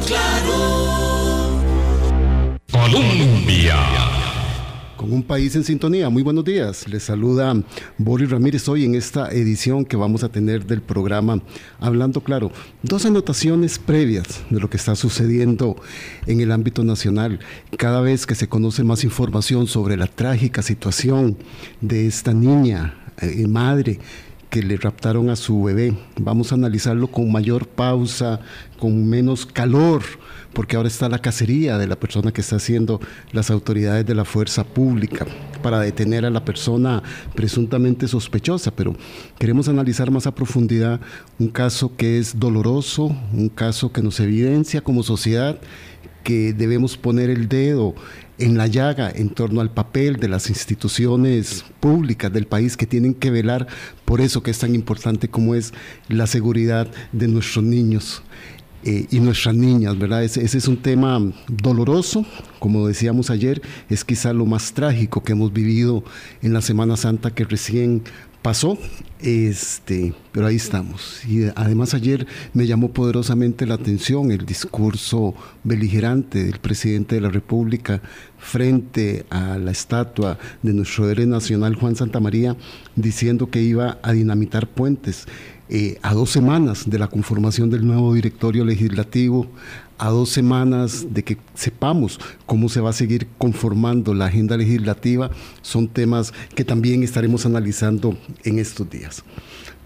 [0.00, 1.60] Claro.
[2.70, 3.76] Colombia.
[4.96, 6.08] Con un país en sintonía.
[6.08, 6.88] Muy buenos días.
[6.88, 7.54] Les saluda
[7.98, 11.40] Boris Ramírez hoy en esta edición que vamos a tener del programa
[11.78, 12.50] Hablando Claro.
[12.82, 15.76] Dos anotaciones previas de lo que está sucediendo
[16.26, 17.38] en el ámbito nacional.
[17.76, 21.38] Cada vez que se conoce más información sobre la trágica situación
[21.80, 24.00] de esta niña, eh, madre,
[24.54, 25.96] que le raptaron a su bebé.
[26.16, 28.38] Vamos a analizarlo con mayor pausa,
[28.78, 30.04] con menos calor,
[30.52, 33.00] porque ahora está la cacería de la persona que está haciendo
[33.32, 35.26] las autoridades de la fuerza pública
[35.60, 37.02] para detener a la persona
[37.34, 38.94] presuntamente sospechosa, pero
[39.40, 41.00] queremos analizar más a profundidad
[41.40, 45.58] un caso que es doloroso, un caso que nos evidencia como sociedad
[46.22, 47.96] que debemos poner el dedo
[48.38, 53.14] en la llaga en torno al papel de las instituciones públicas del país que tienen
[53.14, 53.66] que velar
[54.04, 55.72] por eso que es tan importante como es
[56.08, 58.22] la seguridad de nuestros niños.
[58.86, 60.24] Eh, y nuestras niñas, ¿verdad?
[60.24, 62.26] Ese, ese, es un tema doloroso,
[62.58, 66.04] como decíamos ayer, es quizá lo más trágico que hemos vivido
[66.42, 68.02] en la Semana Santa que recién
[68.44, 68.76] pasó,
[69.20, 71.24] este, pero ahí estamos.
[71.24, 77.30] Y además ayer me llamó poderosamente la atención el discurso beligerante del presidente de la
[77.30, 78.02] República
[78.36, 82.54] frente a la estatua de nuestro héroe nacional Juan Santamaría,
[82.96, 85.26] diciendo que iba a dinamitar puentes.
[85.70, 89.46] Eh, a dos semanas de la conformación del nuevo directorio legislativo,
[89.98, 95.30] a dos semanas de que sepamos cómo se va a seguir conformando la agenda legislativa,
[95.62, 99.24] son temas que también estaremos analizando en estos días.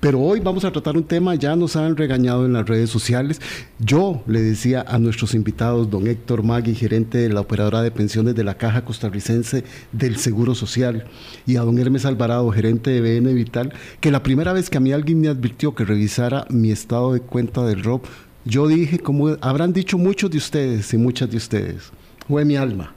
[0.00, 3.40] Pero hoy vamos a tratar un tema, ya nos han regañado en las redes sociales.
[3.80, 8.36] Yo le decía a nuestros invitados, don Héctor Magui, gerente de la operadora de pensiones
[8.36, 11.08] de la Caja Costarricense del Seguro Social,
[11.46, 14.80] y a don Hermes Alvarado, gerente de BN Vital, que la primera vez que a
[14.80, 18.02] mí alguien me advirtió que revisara mi estado de cuenta del ROB,
[18.48, 21.92] yo dije, como habrán dicho muchos de ustedes y muchas de ustedes,
[22.26, 22.94] fue mi alma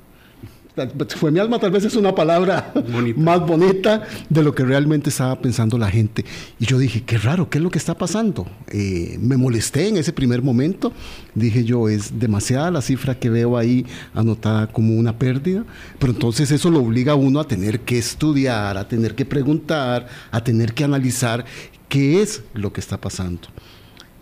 [1.18, 2.72] fue mi alma, tal vez es una palabra
[3.18, 6.24] más bonita de lo que realmente estaba pensando la gente.
[6.60, 8.48] Y yo dije, qué raro, ¿qué es lo que está pasando?
[8.70, 10.94] Eh, me molesté en ese primer momento.
[11.36, 15.66] Dije yo, es demasiada la cifra que veo ahí anotada como una pérdida.
[16.00, 20.08] Pero entonces eso lo obliga a uno a tener que estudiar, a tener que preguntar,
[20.32, 21.46] a tener que analizar
[21.90, 23.50] qué es lo que está pasando.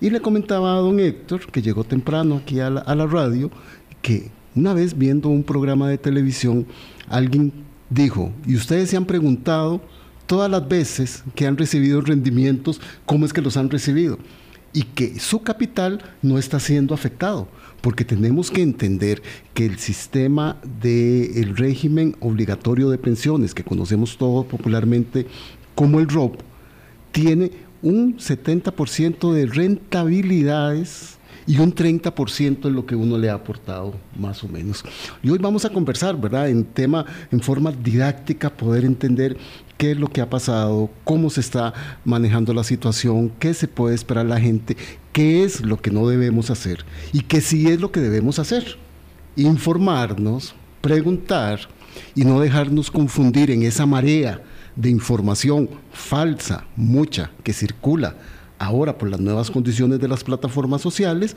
[0.02, 3.52] Y le comentaba a don Héctor, que llegó temprano aquí a la, radio,
[4.02, 6.66] que una vez viendo un programa de televisión,
[7.10, 7.52] alguien
[7.90, 9.82] dijo, y ustedes se han preguntado
[10.26, 14.18] todas las veces que han recibido rendimientos, cómo es que los han recibido,
[14.72, 17.50] y que su capital no está siendo afectado,
[17.82, 19.22] porque tenemos que entender
[19.54, 25.28] que el sistema del régimen obligatorio de pensiones, que conocemos todos popularmente
[25.76, 26.40] como el ROP,
[27.12, 31.17] tiene un 70% de rentabilidades
[31.50, 34.84] y un 30% es lo que uno le ha aportado más o menos.
[35.23, 36.47] Y hoy vamos a conversar, ¿verdad?
[36.47, 39.35] En tema, en forma didáctica, poder entender
[39.78, 41.73] qué es lo que ha pasado, cómo se está
[42.06, 44.78] manejando la situación, qué se puede esperar la gente,
[45.11, 48.78] qué es lo que no debemos hacer y qué sí es lo que debemos hacer.
[49.35, 51.61] Informarnos, preguntar
[52.13, 54.44] y no dejarnos confundir en esa marea
[54.79, 58.16] de información falsa, mucha, que circula
[58.57, 61.35] ahora por las nuevas condiciones de las plataformas sociales,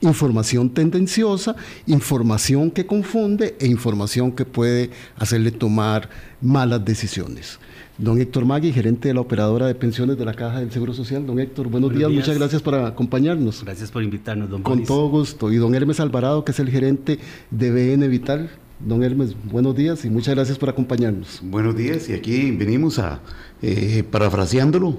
[0.00, 1.54] información tendenciosa,
[1.86, 6.08] información que confunde e información que puede hacerle tomar
[6.40, 7.60] malas decisiones.
[7.96, 11.26] Don Héctor Magui, gerente de la operadora de pensiones de la Caja del Seguro Social.
[11.26, 13.62] Don Héctor, buenos, días, muchas gracias por acompañarnos.
[13.62, 15.52] Gracias por invitarnos, don Con todo gusto.
[15.52, 17.18] Y don Hermes Alvarado, que es el gerente
[17.50, 18.50] de BN Vital.
[18.82, 21.40] Don Hermes, buenos días y muchas gracias por acompañarnos.
[21.42, 23.20] Buenos días y aquí venimos a,
[23.60, 24.96] eh, parafraseándolo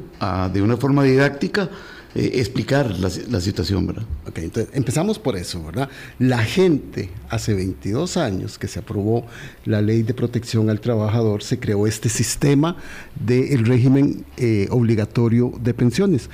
[0.54, 1.68] de una forma didáctica,
[2.14, 4.04] eh, explicar la, situación, ¿verdad?
[4.28, 5.90] Ok, entonces empezamos por eso, ¿verdad?
[6.20, 9.26] La gente, hace 22 años que se aprobó
[9.66, 12.76] la ley de protección al trabajador, se creó este sistema
[13.20, 16.30] del régimen eh, obligatorio de pensiones,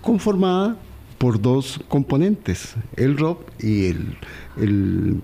[0.00, 0.78] conformada
[1.18, 4.16] por dos componentes, el ROP y el,
[4.56, 5.20] el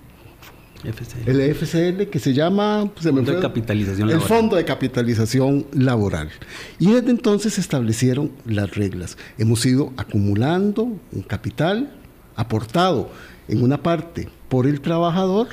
[1.26, 6.30] el FCL que se llama fondo de capitalización el Fondo de Capitalización Laboral.
[6.78, 9.16] Y desde entonces se establecieron las reglas.
[9.38, 11.92] Hemos ido acumulando un capital
[12.36, 13.10] aportado
[13.48, 15.48] en una parte por el trabajador,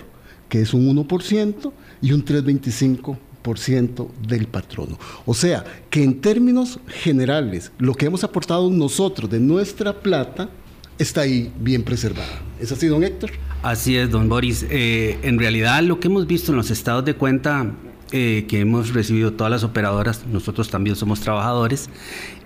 [0.47, 1.71] que es un 1%,
[2.01, 4.97] y un 3,25% del patrono.
[5.25, 10.49] O sea, que en términos generales, lo que hemos aportado nosotros de nuestra plata
[10.97, 12.41] está ahí bien preservada.
[12.59, 13.31] ¿Es así, don Héctor?
[13.61, 14.65] Así es, don Boris.
[14.69, 17.73] Eh, en realidad lo que hemos visto en los estados de cuenta
[18.13, 21.89] eh, que hemos recibido todas las operadoras, nosotros también somos trabajadores,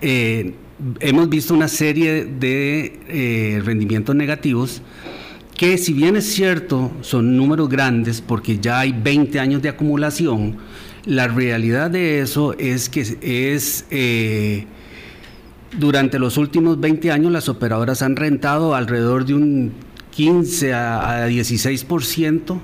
[0.00, 0.54] eh,
[0.98, 4.82] hemos visto una serie de rendimientos negativos
[5.56, 10.56] que si bien es cierto, son números grandes porque ya hay 20 años de acumulación,
[11.06, 13.86] la realidad de eso es que es...
[15.78, 19.72] Durante los últimos 20 años las operadoras han rentado alrededor de un
[20.14, 22.58] 15 a, 16%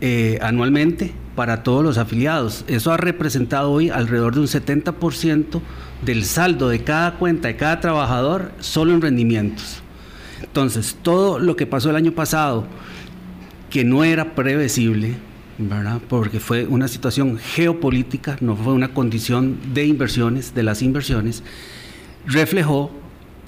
[0.00, 2.64] eh, anualmente para todos los afiliados.
[2.68, 5.60] Eso ha representado hoy alrededor de un 70%
[6.02, 9.82] del saldo de cada cuenta de cada trabajador solo en rendimientos.
[10.42, 12.66] Entonces, todo lo que pasó el año pasado,
[13.70, 15.14] que no era previsible,
[15.58, 16.00] ¿verdad?
[16.08, 21.42] porque fue una situación geopolítica, no fue una condición de inversiones, de las inversiones,
[22.26, 22.90] reflejó,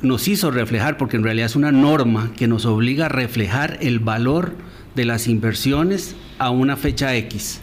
[0.03, 3.99] nos hizo reflejar, porque en realidad es una norma que nos obliga a reflejar el
[3.99, 4.55] valor
[4.95, 7.61] de las inversiones a una fecha X,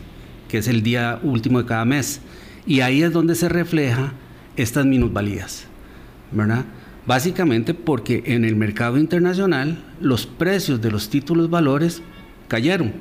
[0.50, 2.22] que es el día último de cada mes.
[2.66, 4.14] Y ahí es donde se refleja
[4.58, 5.66] estas minusvalías,
[6.32, 6.66] ¿verdad?
[7.06, 12.02] Básicamente porque en el mercado internacional los precios de los títulos valores
[12.48, 12.94] cayeron.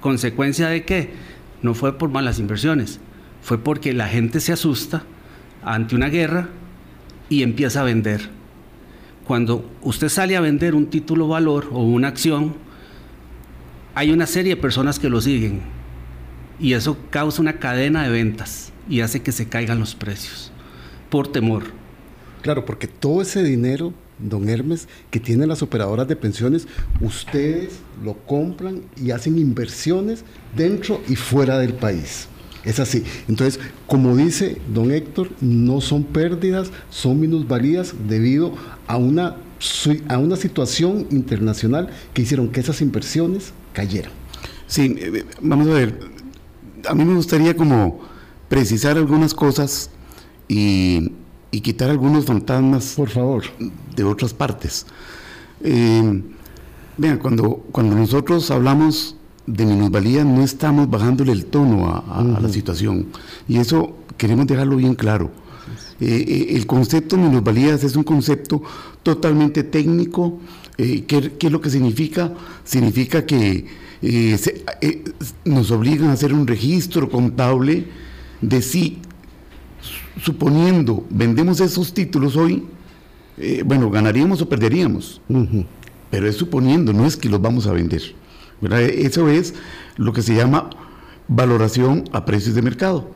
[0.00, 1.10] ¿Consecuencia de qué?
[1.62, 3.00] No fue por malas inversiones,
[3.40, 5.02] fue porque la gente se asusta
[5.64, 6.48] ante una guerra
[7.30, 8.28] y empieza a vender.
[9.24, 12.54] Cuando usted sale a vender un título valor o una acción,
[13.94, 15.62] hay una serie de personas que lo siguen
[16.60, 20.52] y eso causa una cadena de ventas y hace que se caigan los precios
[21.10, 21.64] por temor.
[22.42, 26.68] Claro, porque todo ese dinero, don Hermes, que tienen las operadoras de pensiones,
[27.00, 30.24] ustedes lo compran y hacen inversiones
[30.54, 32.28] dentro y fuera del país.
[32.64, 33.04] Es así.
[33.28, 38.54] Entonces, como dice don Héctor, no son pérdidas, son minusvalías debido
[38.86, 39.36] a una,
[40.08, 44.12] a una situación internacional que hicieron que esas inversiones cayeran.
[44.66, 45.98] Sí, eh, eh, vamos a ver.
[46.88, 48.00] A mí me gustaría como
[48.48, 49.90] precisar algunas cosas
[50.48, 51.12] y,
[51.62, 52.94] quitar algunos fantasmas.
[52.96, 53.44] Por favor.
[53.94, 54.86] De otras partes.
[55.62, 56.22] Eh,
[56.96, 63.06] vean, cuando, cuando nosotros hablamos de minusvalía no estamos bajándole el tono a, la situación.
[63.48, 65.30] Y eso queremos dejarlo bien claro.
[66.00, 68.62] Eh, eh, el concepto de minusvalías es un concepto
[69.02, 70.38] totalmente técnico.
[70.78, 72.32] Eh, ¿qué, es lo que significa?
[72.64, 73.66] Significa que
[75.44, 77.86] nos obligan a hacer un registro contable
[78.40, 78.98] de si,
[80.22, 82.64] suponiendo, vendemos esos títulos hoy,
[83.64, 85.22] bueno, ganaríamos o perderíamos.
[86.10, 88.02] Pero es suponiendo, no es que los vamos a vender.
[88.62, 89.54] Eso es
[89.96, 90.70] lo que se llama
[91.28, 93.10] valoración a precios de mercado.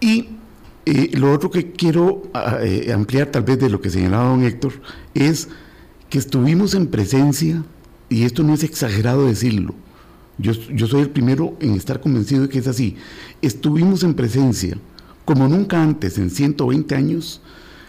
[0.00, 0.28] Y
[0.86, 4.42] eh, lo otro que quiero ah, eh, ampliar tal vez de lo que señalaba don
[4.42, 4.72] Héctor
[5.14, 5.48] es
[6.08, 7.62] que estuvimos en presencia,
[8.08, 9.74] y esto no es exagerado decirlo,
[10.38, 12.96] yo, yo soy el primero en estar convencido de que es así,
[13.42, 14.78] estuvimos en presencia,
[15.24, 17.42] como nunca antes en 120 años,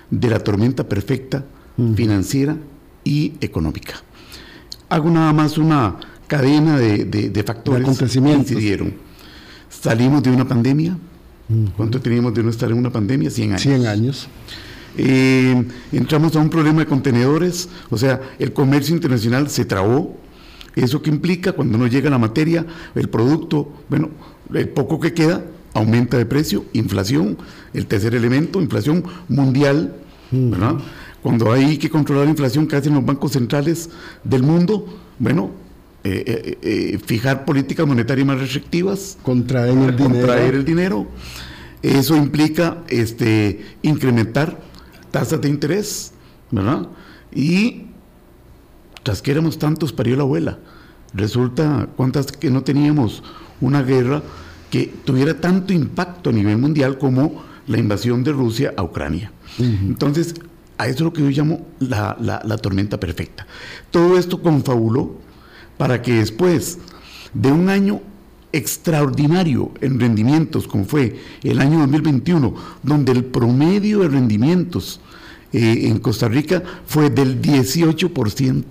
[0.10, 1.46] de la tormenta perfecta
[1.96, 2.58] financiera
[3.04, 4.02] y económica.
[4.90, 6.00] Hago nada más una
[6.30, 8.94] cadena de, factores que incidieron.
[9.70, 10.98] Salimos de una pandemia.
[11.76, 13.30] ¿Cuánto teníamos de no estar en una pandemia?
[13.30, 13.62] 100 años.
[13.62, 14.28] 100 años.
[14.96, 20.18] Eh, entramos a un problema de contenedores, o sea, el comercio internacional se trabó.
[20.76, 21.54] ¿Eso que implica?
[21.54, 24.10] Cuando no llega la materia, el producto, bueno,
[24.54, 25.44] el poco que queda
[25.74, 27.38] aumenta de precio, inflación,
[27.74, 29.96] el tercer elemento, inflación mundial,
[30.32, 30.76] ¿verdad?
[31.24, 33.90] Cuando hay que controlar la inflación que hacen los bancos centrales
[34.24, 34.86] del mundo,
[35.18, 35.52] bueno,
[36.02, 40.34] eh, eh, eh, fijar políticas monetarias más restrictivas, contraer el dinero.
[40.34, 41.08] el dinero.
[41.82, 44.62] Eso implica este, incrementar
[45.12, 46.14] tasas de interés,
[46.52, 46.88] ¿verdad?
[47.34, 47.88] Y
[49.04, 50.60] tras que éramos tantos, parió la abuela.
[51.14, 53.22] Resulta cuántas que no teníamos
[53.60, 54.24] una guerra
[54.70, 59.34] que tuviera tanto impacto a nivel mundial como la invasión de Rusia a Ucrania.
[59.58, 60.36] Entonces,
[60.78, 63.46] a eso es lo que yo llamo la, la tormenta perfecta.
[63.92, 65.28] Todo esto confabuló
[65.80, 66.78] para que después
[67.34, 68.02] de un año
[68.52, 75.00] extraordinario en rendimientos, como fue el año 2021, donde el promedio de rendimientos
[75.54, 78.66] eh, en Costa Rica fue del 18%,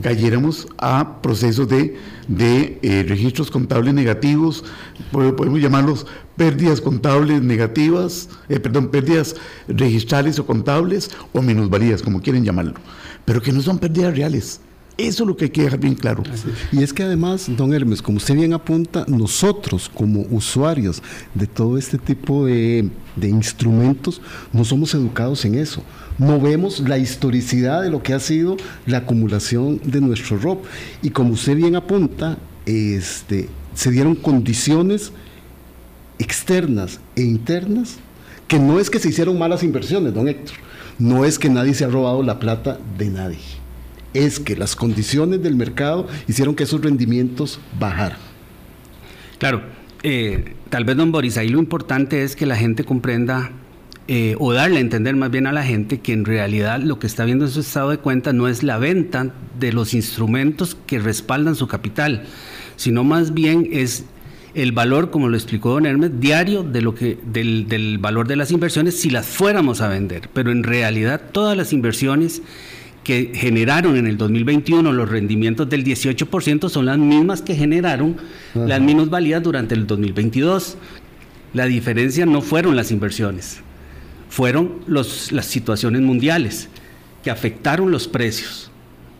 [0.00, 1.98] cayéramos a procesos de,
[2.40, 4.64] eh, registros contables negativos,
[5.12, 9.36] podemos llamarlos pérdidas contables negativas, eh, perdón, pérdidas
[9.68, 12.80] registrales o contables o minusvalías, como quieren llamarlo,
[13.26, 14.60] pero que no son pérdidas reales
[15.06, 16.22] eso es lo que hay que dejar bien claro.
[16.72, 21.02] Y es que además, don Hermes, como usted bien apunta, nosotros como usuarios
[21.34, 22.90] de todo este tipo de,
[23.22, 24.20] instrumentos,
[24.52, 25.82] no somos educados en eso.
[26.18, 30.64] No vemos la historicidad de lo que ha sido la acumulación de nuestro ROP.
[31.02, 35.12] Y como usted bien apunta, este, se dieron condiciones
[36.18, 37.96] externas e internas
[38.48, 40.56] que no es que se hicieron malas inversiones, don Héctor.
[40.98, 43.59] No es que nadie se ha robado la plata de nadie
[44.14, 48.18] es que las condiciones del mercado hicieron que esos rendimientos bajaran.
[49.38, 49.62] Claro,
[50.02, 53.52] eh, tal vez don Boris, ahí lo importante es que la gente comprenda
[54.08, 57.06] eh, o darle a entender más bien a la gente que en realidad lo que
[57.06, 60.98] está viendo en su estado de cuenta no es la venta de los instrumentos que
[60.98, 62.24] respaldan su capital,
[62.76, 64.04] sino más bien es
[64.54, 68.34] el valor, como lo explicó don Hermes, diario de lo que, del, del valor de
[68.34, 70.28] las inversiones si las fuéramos a vender.
[70.32, 72.42] Pero en realidad todas las inversiones
[73.04, 78.16] que generaron en el 2021 los rendimientos del 18% son las mismas que generaron
[78.54, 80.76] las minusvalías durante el 2022.
[81.54, 83.60] La diferencia no fueron las inversiones,
[84.28, 86.68] fueron los, las situaciones mundiales
[87.24, 88.70] que afectaron los precios.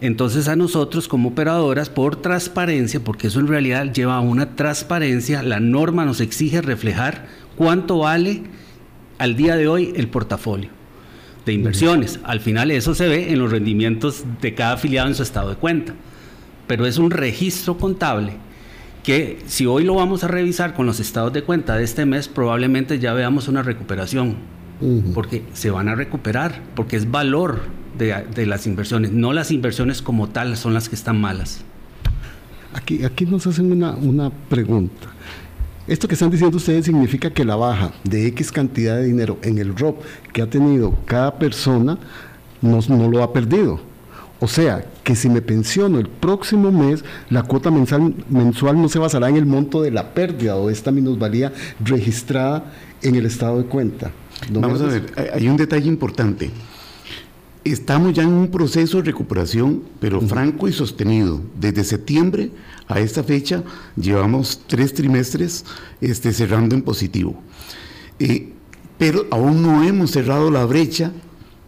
[0.02, 5.42] Entonces a nosotros como operadoras, por transparencia, porque eso en realidad lleva a una transparencia,
[5.42, 8.42] la norma nos exige reflejar cuánto vale
[9.18, 10.79] al día de hoy el portafolio
[11.50, 12.20] de inversiones.
[12.22, 15.56] Al final eso se ve en los rendimientos de cada afiliado en su estado de
[15.56, 15.94] cuenta.
[16.66, 18.34] Pero es un registro contable
[19.02, 22.28] que si hoy lo vamos a revisar con los estados de cuenta de este mes,
[22.28, 24.36] probablemente ya veamos una recuperación.
[25.12, 27.60] Porque se van a recuperar, porque es valor
[27.98, 31.60] de, las inversiones, no las inversiones como tal son las que están malas.
[32.72, 35.08] Aquí, aquí nos hacen una, una pregunta.
[35.90, 39.58] Esto que están diciendo ustedes significa que la baja de X cantidad de dinero en
[39.58, 40.00] el ROP
[40.32, 41.98] que ha tenido cada persona
[42.62, 43.80] no, no lo ha perdido.
[44.38, 49.00] O sea, que si me pensiono el próximo mes, la cuota mensual, mensual no se
[49.00, 51.52] basará en el monto de la pérdida o esta minusvalía
[51.84, 54.12] registrada en el estado de cuenta.
[54.48, 56.52] Vamos a ver, hay un detalle importante.
[57.64, 61.40] Estamos ya en un proceso de recuperación, pero franco y sostenido.
[61.58, 62.52] Desde septiembre
[62.90, 63.62] a esta fecha
[63.96, 65.64] llevamos tres trimestres
[66.00, 67.40] este, cerrando en positivo.
[68.18, 68.52] Eh,
[68.98, 71.12] pero aún no hemos cerrado la brecha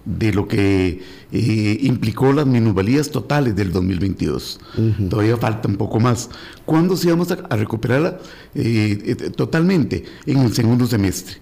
[0.04, 1.00] de lo que
[1.30, 4.60] eh, implicó las minusvalías totales del 2022.
[5.08, 6.28] Todavía falta un poco más.
[6.66, 8.18] ¿Cuándo se vamos a, recuperarla
[8.54, 10.04] eh, totalmente?
[10.26, 11.36] En el segundo semestre.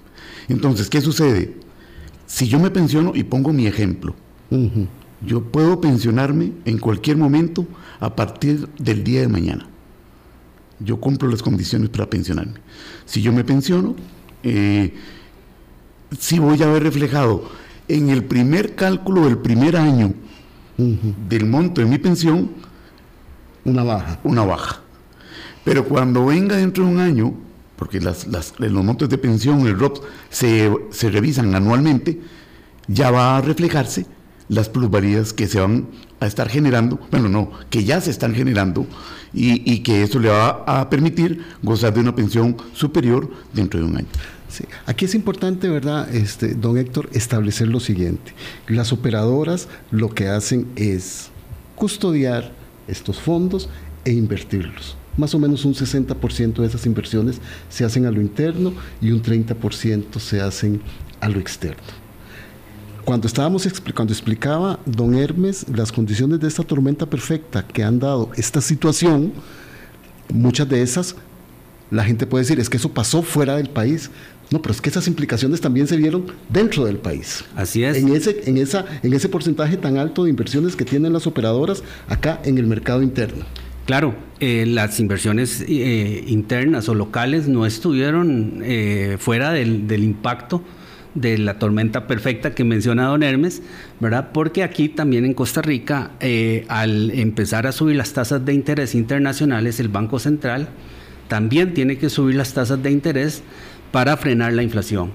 [0.48, 1.56] Entonces, ¿qué sucede?
[2.26, 4.14] Si yo me pensiono y pongo mi ejemplo,
[5.26, 7.66] yo puedo pensionarme en cualquier momento
[8.00, 9.66] a partir del día de mañana.
[10.80, 12.54] Yo cumplo las condiciones para pensionarme.
[13.04, 13.94] Si yo me pensiono,
[14.42, 14.94] eh,
[16.18, 17.48] si voy a ver reflejado
[17.86, 20.14] en el primer cálculo del primer año
[20.76, 22.50] del monto de mi pensión,
[23.64, 24.18] una baja.
[24.24, 24.80] Una baja.
[25.64, 27.34] Pero cuando venga dentro de un año,
[27.76, 29.98] porque las, los montos de pensión, el ROP,
[30.30, 32.20] se, se revisan anualmente,
[32.88, 34.06] ya va a reflejarse
[34.48, 35.86] las plusvalías que se van
[36.20, 38.86] a estar generando, bueno, no, que ya se están generando
[39.32, 43.96] y, que eso le va a permitir gozar de una pensión superior dentro de un
[43.96, 44.06] año.
[44.48, 44.64] Sí.
[44.86, 48.34] Aquí es importante, ¿verdad, este, don Héctor, establecer lo siguiente.
[48.68, 51.30] Las operadoras lo que hacen es
[51.76, 52.52] custodiar
[52.86, 53.68] estos fondos
[54.04, 54.96] e invertirlos.
[55.16, 59.22] Más o menos un 60% de esas inversiones se hacen a lo interno y un
[59.22, 60.82] 30% se hacen
[61.20, 62.09] a lo externo
[63.04, 68.30] cuando estábamos cuando explicaba don Hermes las condiciones de esta tormenta perfecta que han dado
[68.36, 69.32] esta situación,
[70.32, 71.16] muchas de esas
[71.90, 74.10] la gente puede decir es que eso pasó fuera del país.
[74.50, 77.44] No, pero es que esas implicaciones también se vieron dentro del país.
[77.54, 77.96] Así es.
[77.96, 81.84] En ese, en esa, en ese porcentaje tan alto de inversiones que tienen las operadoras
[82.08, 83.44] acá en el mercado interno.
[83.86, 90.62] Claro, eh, las inversiones eh, internas o locales no estuvieron eh, fuera del, del impacto
[91.14, 93.62] de la tormenta perfecta que menciona don Hermes,
[93.98, 94.30] ¿verdad?
[94.32, 98.94] Porque aquí también en Costa Rica, eh, al empezar a subir las tasas de interés
[98.94, 100.68] internacionales, el Banco Central
[101.28, 103.42] también tiene que subir las tasas de interés
[103.92, 105.12] para frenar la inflación.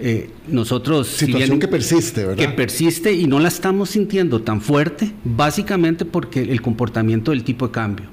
[0.00, 2.36] Eh, nosotros situación que persiste, ¿verdad?
[2.36, 7.66] Que persiste y no la estamos sintiendo tan fuerte, básicamente porque el comportamiento del tipo
[7.66, 8.06] de cambio.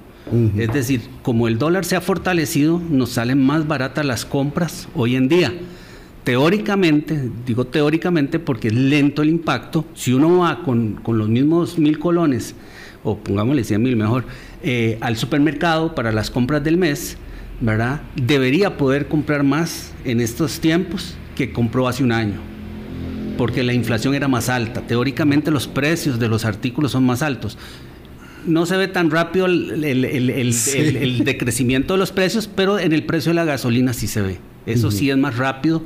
[0.58, 5.15] Es decir, como el dólar se ha fortalecido, nos salen más baratas las compras hoy
[5.15, 5.53] en día
[6.25, 12.00] teóricamente, digo teóricamente porque es lento el impacto, si uno va con, los mismos mil
[12.00, 12.55] colones,
[13.03, 14.25] o pongámosle 100 mil mejor,
[14.63, 17.17] eh, al supermercado para las compras del mes,
[17.62, 18.01] ¿verdad?
[18.15, 22.39] Debería poder comprar más en estos tiempos que compró hace un año,
[23.38, 24.82] porque la inflación era más alta.
[24.82, 27.55] Teóricamente los precios de los artículos son más altos.
[28.48, 33.29] No se ve tan rápido el, el decrecimiento de los precios, pero en el precio
[33.29, 34.54] de la gasolina sí se ve.
[34.65, 35.81] Eso sí es más rápido.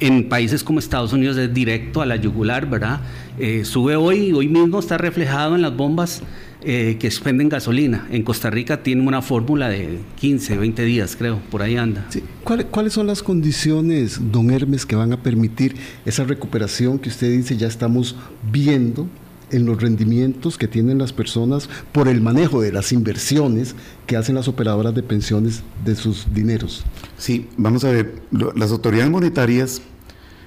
[0.00, 3.00] En países como Estados Unidos es directo a la yugular, ¿verdad?
[3.38, 6.22] Eh, sube hoy, hoy mismo está reflejado en las bombas
[6.62, 8.06] eh, que expenden gasolina.
[8.10, 12.06] En Costa Rica tiene una fórmula de 15, 20 días, creo, por ahí anda.
[12.44, 17.56] ¿Cuáles son las condiciones, don Hermes, que van a permitir esa recuperación que usted dice
[17.56, 18.16] ya estamos
[18.52, 19.08] viendo
[19.50, 23.74] en los rendimientos que tienen las personas por el manejo de las inversiones
[24.06, 26.84] que hacen las operadoras de pensiones de sus dineros.
[27.16, 29.82] Sí, vamos a ver, las autoridades monetarias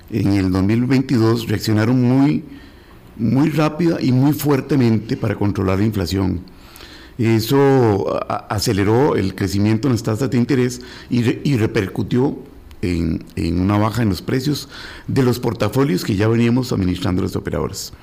[0.10, 2.44] en el 2022 reaccionaron muy,
[3.18, 6.42] muy rápida y muy fuertemente para controlar la inflación.
[7.18, 12.40] Eso aceleró el crecimiento en las tasas de interés y, repercutió
[12.82, 13.24] en,
[13.60, 14.70] una baja en los precios
[15.08, 17.94] de los portafolios que ya veníamos administrando los operadores.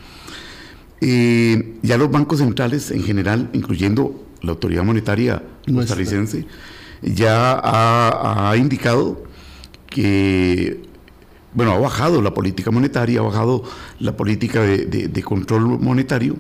[1.01, 6.45] Eh, ya los bancos centrales en general, incluyendo la autoridad monetaria costarricense,
[7.03, 9.23] ya ha, indicado
[9.87, 10.81] que,
[11.55, 13.63] bueno, ha bajado la política monetaria, ha bajado
[14.01, 16.37] la política de, control monetario.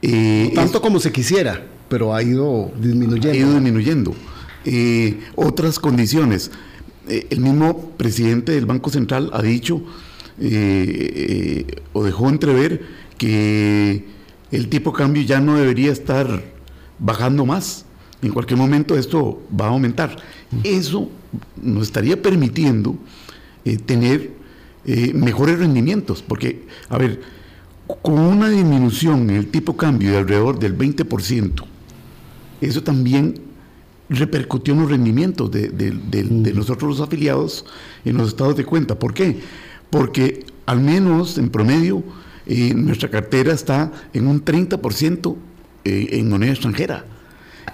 [0.00, 3.30] Eh, Tanto como se quisiera, pero ha ido disminuyendo.
[3.30, 4.14] Ha ido disminuyendo.
[4.64, 6.50] Eh, otras condiciones.
[7.08, 9.82] el mismo presidente del Banco Central ha dicho
[11.92, 14.04] o dejó entrever que
[14.50, 16.42] el tipo de cambio ya no debería estar
[16.98, 17.84] bajando más.
[18.20, 20.16] En cualquier momento esto va a aumentar.
[20.64, 21.08] Eso
[21.62, 22.96] nos estaría permitiendo
[23.64, 24.32] eh, tener
[24.84, 27.20] eh, mejores rendimientos, porque, a ver,
[27.86, 31.64] con una disminución en el tipo de cambio de alrededor del 20%,
[32.60, 33.40] eso también
[34.08, 37.66] repercutió en los rendimientos de, de nosotros los afiliados
[38.04, 38.98] en los estados de cuenta.
[38.98, 39.40] ¿Por qué?
[39.90, 42.02] Porque al menos en promedio
[42.46, 45.36] y nuestra cartera está en un 30%
[45.84, 47.04] eh, en moneda extranjera.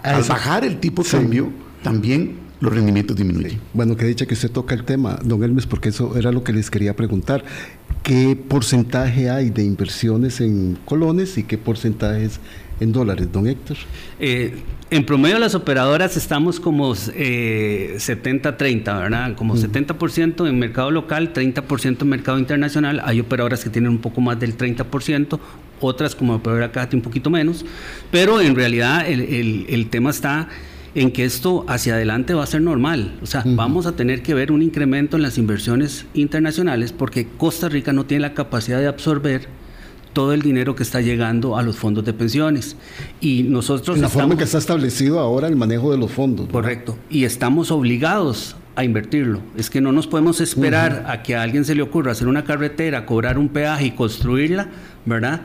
[0.02, 3.60] Ah, Al bajar el tipo de cambio, también los rendimientos disminuyen.
[3.72, 6.52] Bueno, que dicha que usted toca el tema, don Elmes, porque eso era lo que
[6.52, 7.44] les quería preguntar.
[8.02, 12.40] ¿Qué porcentaje hay de inversiones en colones y qué porcentajes
[12.80, 13.76] en dólares, don Héctor?
[14.20, 14.54] Eh,
[14.90, 19.34] en promedio las operadoras estamos como 70-30, eh, ¿verdad?
[19.34, 20.46] Como 70% mm.
[20.46, 23.02] en mercado local, 30% en mercado internacional.
[23.04, 25.38] Hay operadoras que tienen un poco más del 30%,
[25.80, 27.66] otras como operadora CATI un poquito menos,
[28.10, 30.48] pero en realidad el, tema está
[30.94, 33.18] en que esto hacia adelante va a ser normal.
[33.22, 37.68] O sea, vamos a tener que ver un incremento en las inversiones internacionales porque Costa
[37.68, 39.48] Rica no tiene la capacidad de absorber
[40.18, 42.74] todo el dinero que está llegando a los fondos de pensiones.
[43.20, 43.94] Y nosotros...
[43.94, 46.48] En la forma que está establecido ahora el manejo de los fondos.
[46.48, 46.98] Correcto.
[47.08, 49.40] Y estamos obligados a invertirlo.
[49.56, 52.42] Es que no nos podemos esperar a que a alguien se le ocurra hacer una
[52.42, 54.70] carretera, cobrar un peaje y construirla,
[55.06, 55.42] ¿verdad?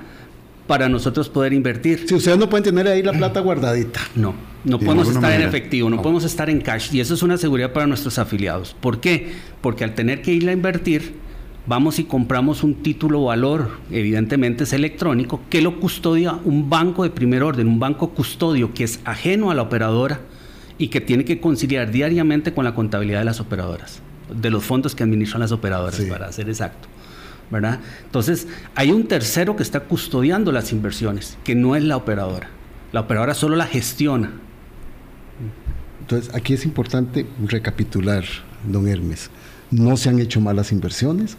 [0.66, 2.06] Para nosotros poder invertir.
[2.08, 4.00] Si ustedes no pueden tener ahí la plata guardadita.
[4.16, 4.34] No,
[4.64, 6.92] no podemos estar en efectivo, no, podemos estar en cash.
[6.92, 8.76] Y eso es una seguridad para nuestros afiliados.
[8.82, 9.34] ¿Por qué?
[9.62, 11.22] Porque al tener que ir a invertir,
[11.66, 17.10] vamos y compramos un título valor, evidentemente es electrónico, que lo custodia un banco de
[17.10, 20.20] primer orden, un banco custodio que es ajeno a la operadora
[20.78, 24.02] y que tiene que conciliar diariamente con la contabilidad de las operadoras,
[24.34, 26.88] de los fondos que administran las operadoras, para ser exacto.
[27.52, 27.80] ¿verdad?
[28.06, 32.50] Entonces, hay un tercero que está custodiando las inversiones, que no es la operadora.
[32.92, 34.32] La operadora solo la gestiona.
[36.04, 38.24] Entonces, aquí es importante recapitular,
[38.68, 39.30] don Hermes
[39.74, 41.36] no se han hecho malas inversiones,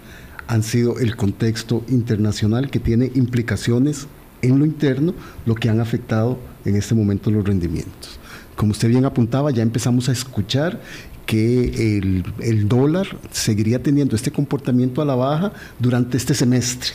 [0.49, 4.07] han sido el contexto internacional que tiene implicaciones
[4.43, 5.15] en lo interno,
[5.47, 8.19] lo que han afectado en este momento los rendimientos.
[8.57, 10.81] Como usted bien apuntaba, ya empezamos a escuchar
[11.27, 11.97] que
[12.41, 16.91] el, dólar seguiría teniendo este comportamiento a la baja durante este semestre.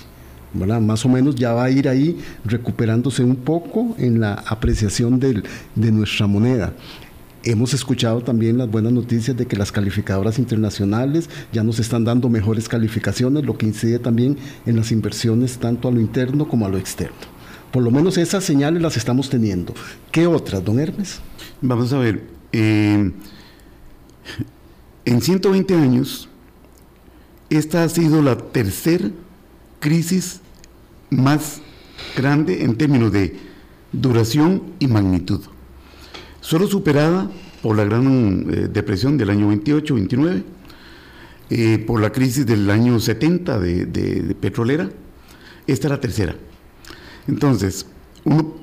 [0.54, 5.92] Más o menos ya va a ir ahí recuperándose un poco en la apreciación de
[5.92, 6.74] nuestra moneda.
[7.44, 12.28] Hemos escuchado también las buenas noticias de que las calificadoras internacionales ya nos están dando
[12.28, 16.70] mejores calificaciones, lo que incide también en las inversiones tanto a lo interno como a
[16.70, 17.16] lo externo.
[17.72, 19.74] Por lo menos esas señales las estamos teniendo.
[20.12, 21.22] ¿Qué otras, don Hermes?
[21.62, 22.28] Vamos a ver.
[22.52, 23.12] Eh,
[25.06, 26.28] en 120 años,
[27.50, 29.12] esta ha sido la tercera
[29.80, 30.42] crisis
[31.10, 31.62] más
[32.18, 33.38] grande en términos de
[33.94, 35.42] duración y magnitud
[36.50, 37.30] solo superada
[37.62, 40.44] por la gran eh, depresión del año 28-29,
[41.52, 44.90] eh, por la crisis del año 70 de, petrolera,
[45.68, 46.36] esta es la tercera.
[47.28, 47.86] Entonces,
[48.24, 48.56] uno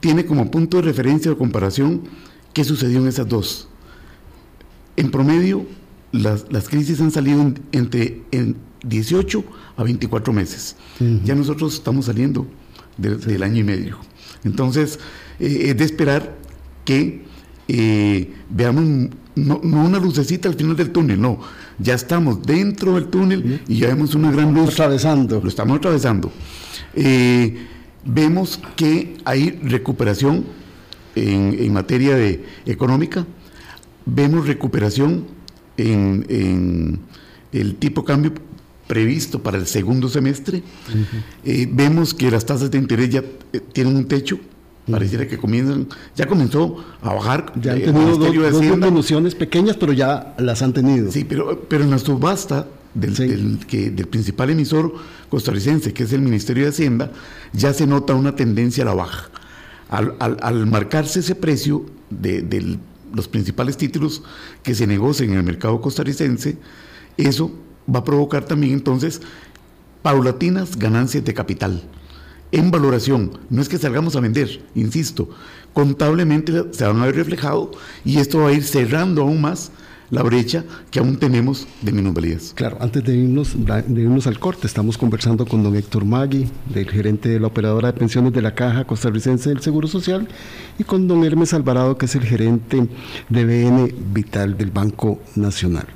[0.00, 2.04] tiene como punto de referencia o comparación
[2.54, 3.68] qué sucedió en esas dos.
[4.96, 5.66] En promedio,
[6.12, 9.44] las, crisis han salido entre en 18
[9.76, 10.76] a 24 meses.
[11.24, 12.46] Ya nosotros estamos saliendo
[12.96, 13.98] del año y medio.
[14.44, 14.98] Entonces,
[15.40, 16.38] eh, es de esperar
[16.86, 17.23] que
[17.68, 21.40] eh, veamos no, una lucecita al final del túnel, no,
[21.78, 24.74] ya estamos dentro del túnel y ya vemos una gran luz.
[24.74, 25.40] Atravesando.
[25.40, 26.32] Lo estamos atravesando.
[26.94, 27.66] Eh,
[28.04, 30.44] vemos que hay recuperación
[31.16, 33.26] en, materia de económica,
[34.04, 35.26] vemos recuperación
[35.76, 37.00] en,
[37.52, 38.32] el tipo de cambio
[38.86, 40.62] previsto para el segundo semestre.
[41.44, 43.22] Eh, vemos que las tasas de interés ya
[43.52, 44.38] eh, tienen un techo.
[44.90, 47.52] Pareciera que comienzan, ya comenzó a bajar.
[47.60, 51.10] Ya han el tenido dos, dos disminuciones pequeñas, pero ya las han tenido.
[51.10, 53.26] Sí, pero, pero en la subasta del, Sí.
[53.26, 54.94] del- que, del principal emisor
[55.30, 57.12] costarricense, que es el Ministerio de Hacienda,
[57.54, 59.30] ya se nota una tendencia a la baja.
[59.88, 62.78] Al, al- al marcarse ese precio de, de
[63.14, 64.22] los principales títulos
[64.62, 66.58] que se negocian en el mercado costarricense,
[67.16, 67.52] eso
[67.92, 69.22] va a provocar también entonces
[70.02, 71.82] paulatinas ganancias de capital.
[72.54, 75.28] En valoración, no es que salgamos a vender, insisto,
[75.72, 77.72] contablemente se van a ver reflejado
[78.04, 79.72] y esto va a ir cerrando aún más
[80.10, 82.52] la brecha que aún tenemos de minusvalías.
[82.54, 86.90] Claro, antes de irnos, de irnos al corte, estamos conversando con don Héctor Magui, del
[86.90, 90.28] gerente de la operadora de pensiones de la Caja Costarricense del Seguro Social,
[90.78, 92.86] y con don Hermes Alvarado, que es el gerente
[93.28, 95.86] de BN Vital del Banco Nacional.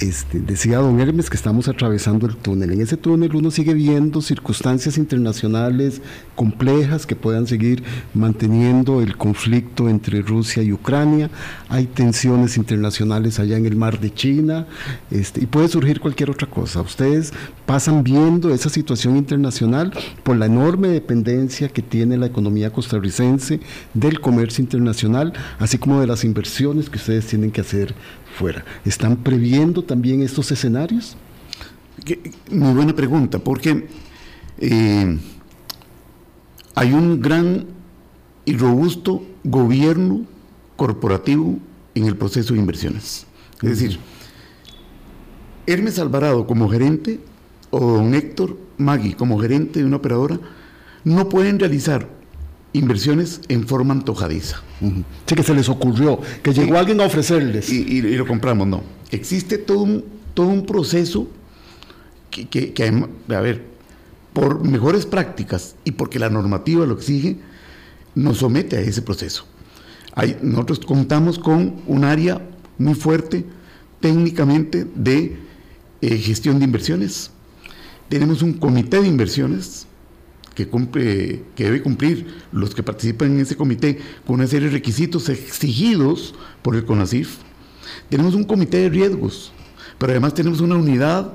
[0.00, 2.72] Este, decía don Hermes que estamos atravesando el túnel.
[2.72, 6.00] En ese túnel uno sigue viendo circunstancias internacionales
[6.36, 7.82] complejas que puedan seguir
[8.14, 11.30] manteniendo el conflicto entre Rusia y Ucrania.
[11.68, 14.66] Hay tensiones internacionales allá en el mar de China
[15.10, 16.80] este, y puede surgir cualquier otra cosa.
[16.80, 17.32] Ustedes
[17.66, 19.92] pasan viendo esa situación internacional
[20.22, 23.60] por la enorme dependencia que tiene la economía costarricense
[23.94, 27.94] del comercio internacional, así como de las inversiones que ustedes tienen que hacer
[28.36, 28.64] fuera.
[28.84, 31.16] ¿Están previendo también estos escenarios?
[32.50, 33.88] Muy buena pregunta, porque
[34.58, 35.18] eh,
[36.74, 37.66] hay un gran
[38.44, 40.24] y robusto gobierno
[40.76, 41.58] corporativo
[41.94, 43.26] en el proceso de inversiones.
[43.62, 43.98] Es decir,
[45.66, 47.20] Hermes Alvarado como gerente
[47.70, 50.38] o don Héctor Magui como gerente de una operadora
[51.04, 52.08] no pueden realizar
[52.72, 54.62] inversiones en forma antojadiza.
[55.26, 57.70] Sí que se les ocurrió, que llegó alguien a ofrecerles.
[57.70, 58.82] y, y- y lo compramos, no.
[59.10, 61.28] Existe todo un, todo un proceso
[62.30, 62.84] que, que- que,
[63.34, 63.64] a ver,
[64.32, 67.38] por mejores prácticas y porque la normativa lo exige,
[68.14, 69.44] nos somete a ese proceso.
[70.14, 72.40] Hay- nosotros contamos con un área
[72.78, 73.44] muy fuerte
[74.00, 75.36] técnicamente de
[76.00, 77.30] eh, gestión de inversiones.
[78.08, 79.86] Tenemos un comité de inversiones
[80.54, 84.74] que, cumple, que debe cumplir los que participan en ese comité con una serie de
[84.74, 87.36] requisitos exigidos por el CONACIF.
[88.08, 89.52] Tenemos un comité de riesgos,
[89.98, 91.32] pero además tenemos una unidad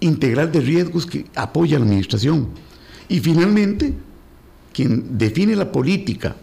[0.00, 2.48] integral de riesgos que apoya a la administración.
[3.08, 3.94] Y finalmente,
[4.72, 6.36] quien define la política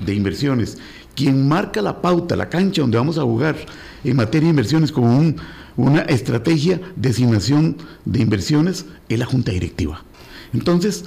[0.00, 0.78] de inversiones,
[1.16, 3.56] quien marca la pauta, la cancha donde vamos a jugar
[4.04, 5.36] en materia de inversiones como un-
[5.76, 10.02] una estrategia de asignación de inversiones, es la Junta Directiva.
[10.54, 11.04] Entonces,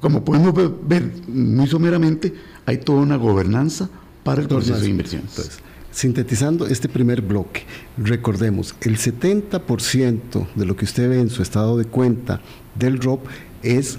[0.00, 2.32] como podemos ve- ver muy someramente,
[2.66, 3.90] hay toda una gobernanza
[4.22, 5.30] para el proceso de inversiones.
[5.30, 5.58] Entonces,
[5.90, 7.62] sintetizando este primer bloque,
[7.98, 12.40] recordemos, el 70% de lo que usted ve en su estado de cuenta
[12.74, 13.26] del ROP
[13.62, 13.98] es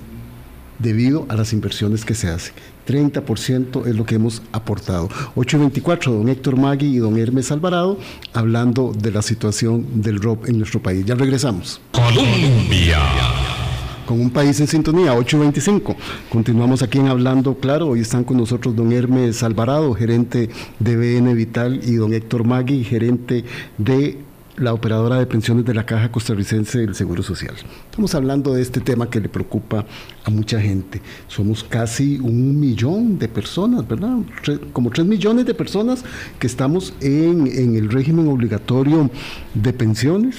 [0.80, 2.54] debido a las inversiones que se hacen.
[2.86, 5.10] 30% es lo que hemos aportado.
[5.36, 7.98] 824, don Héctor Magui y don Hermes Alvarado,
[8.34, 11.06] hablando de la situación del ROP en nuestro país.
[11.06, 11.82] Ya regresamos.
[11.92, 13.00] Colombia.
[14.06, 15.96] con un país en sintonía, 825.
[16.30, 17.88] Continuamos aquí en Hablando Claro.
[17.88, 22.84] Hoy están con nosotros don Hermes Alvarado, gerente de BN Vital, y don Héctor Magui,
[22.84, 23.46] gerente
[23.80, 24.20] de
[24.58, 27.54] la operadora de pensiones de la Caja Costarricense del Seguro Social.
[27.86, 29.86] Estamos hablando de este tema que le preocupa
[30.24, 31.02] a mucha gente.
[31.28, 34.18] Somos casi un millón de personas, ¿verdad?
[34.72, 36.06] Como tres millones de personas
[36.40, 39.10] que estamos en, en el régimen obligatorio
[39.54, 40.38] de pensiones.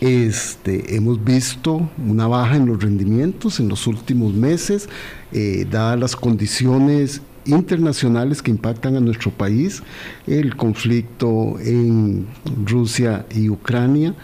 [0.00, 4.88] Este, hemos visto una baja en los rendimientos en los últimos meses,
[5.32, 9.82] eh, dadas las condiciones internacionales que impactan a nuestro país,
[10.26, 12.26] el conflicto en
[12.64, 14.14] Rusia y Ucrania,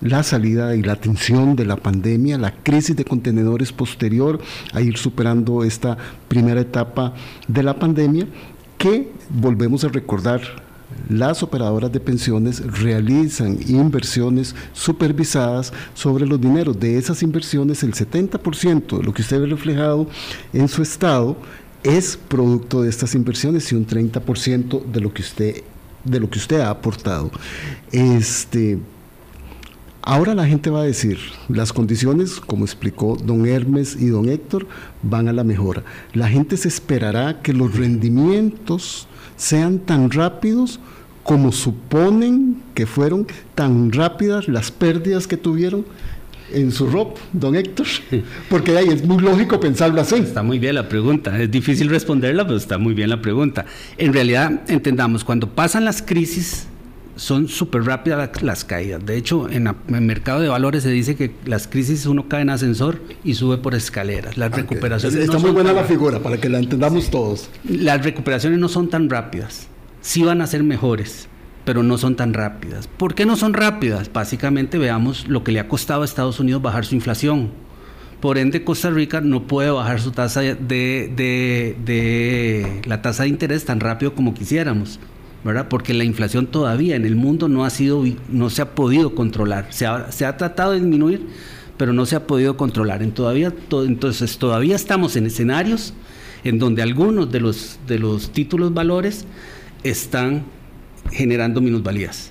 [0.00, 4.40] la salida y la atención de la pandemia, la crisis de contenedores posterior
[4.72, 5.96] a ir superando esta
[6.28, 7.14] primera etapa
[7.46, 8.26] de la pandemia,
[8.78, 10.40] que volvemos a recordar
[11.08, 16.78] las operadoras de pensiones realizan inversiones supervisadas sobre los dineros.
[16.78, 20.06] De esas inversiones, el 70% de lo que usted ve reflejado
[20.52, 21.36] en su estado
[21.84, 25.62] es producto de estas inversiones y un 30% de lo que usted
[26.04, 27.30] de lo que usted ha aportado.
[27.92, 28.78] Este
[30.04, 31.18] Ahora la gente va a decir,
[31.48, 34.66] las condiciones, como explicó don Hermes y don Héctor,
[35.04, 35.84] van a la mejora.
[36.12, 40.80] La gente se esperará que los rendimientos sean tan rápidos
[41.22, 45.84] como suponen que fueron tan rápidas las pérdidas que tuvieron
[46.54, 47.86] en su ROP, don Héctor.
[48.48, 50.16] Porque ahí es muy lógico pensarlo así.
[50.16, 51.40] Está muy bien la pregunta.
[51.40, 53.66] Es difícil responderla, pero está muy bien la pregunta.
[53.98, 56.66] En realidad, entendamos, cuando pasan las crisis
[57.16, 59.04] son súper rápidas las caídas.
[59.04, 62.50] De hecho, en, el mercado de valores se dice que las crisis uno cae en
[62.50, 64.36] ascensor y sube por escaleras.
[64.36, 65.20] Las recuperaciones...
[65.20, 67.50] Está muy buena la figura para que la entendamos todos.
[67.68, 69.68] Las recuperaciones no son tan rápidas.
[70.00, 71.28] Sí van a ser mejores,
[71.64, 72.88] pero no son tan rápidas.
[72.88, 74.12] ¿Por qué no son rápidas?
[74.12, 77.50] Básicamente veamos lo que le ha costado a Estados Unidos bajar su inflación.
[78.20, 81.22] Por ende, Costa Rica no puede bajar su tasa de,
[82.86, 85.00] la tasa de interés tan rápido como quisiéramos.
[85.44, 85.66] ¿verdad?
[85.68, 89.66] Porque la inflación todavía en el mundo no ha sido, no se ha podido controlar.
[89.70, 91.26] Se ha, se ha tratado de disminuir,
[91.76, 93.02] pero no se ha podido controlar.
[93.02, 95.94] En todavía, entonces todavía estamos en escenarios
[96.44, 99.26] en donde algunos de los, de los títulos valores
[99.82, 100.44] están
[101.12, 102.30] generando minusvalías,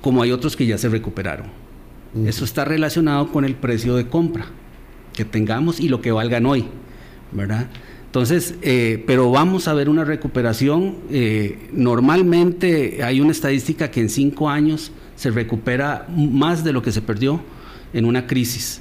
[0.00, 1.46] como hay otros que ya se recuperaron.
[2.24, 4.46] Eso está relacionado con el precio de compra
[5.12, 6.64] que tengamos y lo que valgan hoy,
[7.32, 7.68] ¿verdad?
[8.06, 10.96] Entonces, eh, pero vamos a ver una recuperación.
[11.10, 16.92] Eh, normalmente hay una estadística que en cinco años se recupera más de lo que
[16.92, 17.42] se perdió
[17.92, 18.80] en una crisis.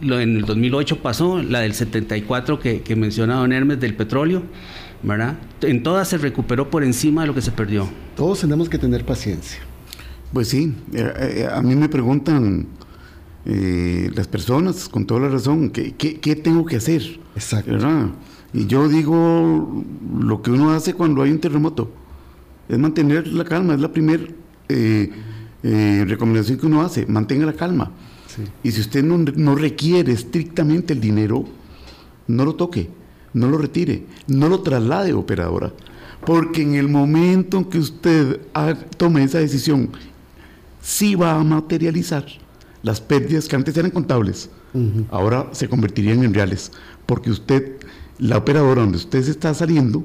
[0.00, 4.42] Lo, en el 2008 pasó, la del 74 que, que menciona don Hermes del petróleo,
[5.02, 5.38] ¿verdad?
[5.62, 7.88] En todas se recuperó por encima de lo que se perdió.
[8.16, 9.60] Todos tenemos que tener paciencia.
[10.32, 12.66] Pues sí, eh, a mí me preguntan
[13.44, 17.02] eh, las personas, con toda la razón, ¿qué, qué, tengo que hacer?
[17.34, 17.76] Exacto.
[18.52, 19.84] Y yo digo
[20.16, 21.90] lo que uno hace cuando hay un terremoto,
[22.68, 24.22] es mantener la calma, es la primera
[24.68, 25.10] eh,
[25.62, 27.90] eh, recomendación que uno hace, mantenga la calma.
[28.62, 31.44] Y si usted no, no requiere estrictamente el dinero,
[32.28, 32.88] no lo toque,
[33.34, 35.72] no lo retire, no lo traslade operadora.
[36.24, 38.40] Porque en el momento en que usted
[38.96, 39.90] tome esa decisión,
[40.80, 42.24] sí va a materializar
[42.82, 44.50] las pérdidas que antes eran contables,
[45.10, 46.72] ahora se convertirían en reales,
[47.06, 47.76] porque usted,
[48.18, 50.04] la operadora donde usted se está saliendo,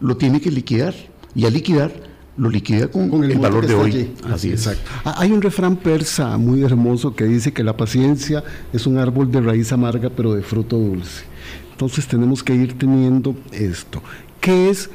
[0.00, 0.94] lo tiene que liquidar,
[1.34, 1.92] y al liquidar,
[2.36, 4.14] lo liquida con, el, valor de hoy.
[4.24, 4.66] Así es.
[4.66, 4.90] Exacto.
[5.04, 9.30] Ah, hay un refrán persa muy hermoso que dice que la paciencia es un árbol
[9.30, 11.24] de raíz amarga, pero de fruto dulce.
[11.72, 14.02] Entonces tenemos que ir teniendo esto.
[14.40, 14.90] ¿Qué es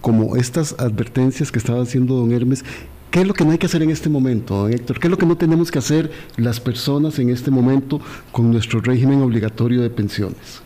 [0.00, 2.64] como estas advertencias que estaba haciendo don Hermes,
[3.10, 4.98] ¿Qué es lo que no hay que hacer en este momento, don Héctor?
[4.98, 7.98] ¿Qué es lo que no tenemos que hacer las personas en este momento
[8.30, 10.60] con nuestro régimen obligatorio de pensiones?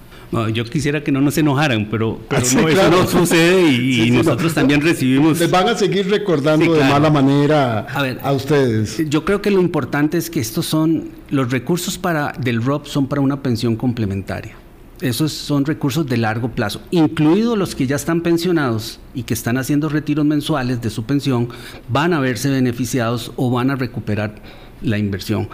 [0.52, 4.80] yo quisiera que no nos enojaran, pero, ah, no, eso no sucede y, nosotros también
[4.80, 5.40] recibimos...
[5.40, 7.80] Les van a seguir recordando de mala manera
[8.22, 9.08] a, ustedes.
[9.08, 13.08] Yo creo que lo importante es que estos son, los recursos para, del ROP son
[13.08, 14.56] para una pensión complementaria
[15.00, 19.56] esos son recursos de largo plazo, incluidos los que ya están pensionados y que están
[19.56, 21.48] haciendo retiros mensuales de su pensión,
[21.88, 24.36] van a verse beneficiados o van a recuperar
[24.82, 25.48] la inversión.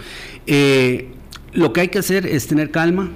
[0.46, 1.11] Eh,
[1.52, 3.11] lo que hay que hacer es tener calma.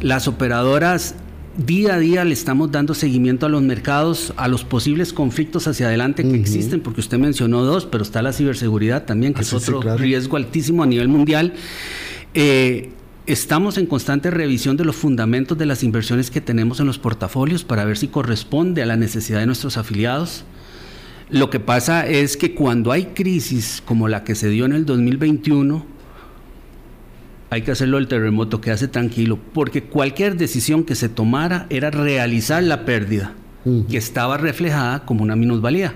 [0.00, 1.14] Las operadoras
[1.56, 5.86] día a día le estamos dando seguimiento a los mercados, a los posibles conflictos hacia
[5.86, 9.80] adelante que existen, porque usted mencionó dos, pero está la ciberseguridad también, que es otro
[9.96, 11.54] riesgo altísimo a nivel mundial.
[12.34, 12.90] Eh,
[13.28, 17.62] Estamos en constante revisión de los fundamentos de las inversiones que tenemos en los portafolios
[17.62, 20.44] para ver si corresponde a la necesidad de nuestros afiliados.
[21.28, 24.86] Lo que pasa es que cuando hay crisis como la que se dio en el
[24.86, 25.84] 2021,
[27.50, 31.90] hay que hacerlo el terremoto, que hace tranquilo, porque cualquier decisión que se tomara era
[31.90, 33.34] realizar la pérdida,
[33.90, 35.92] que estaba reflejada como una minusvalía.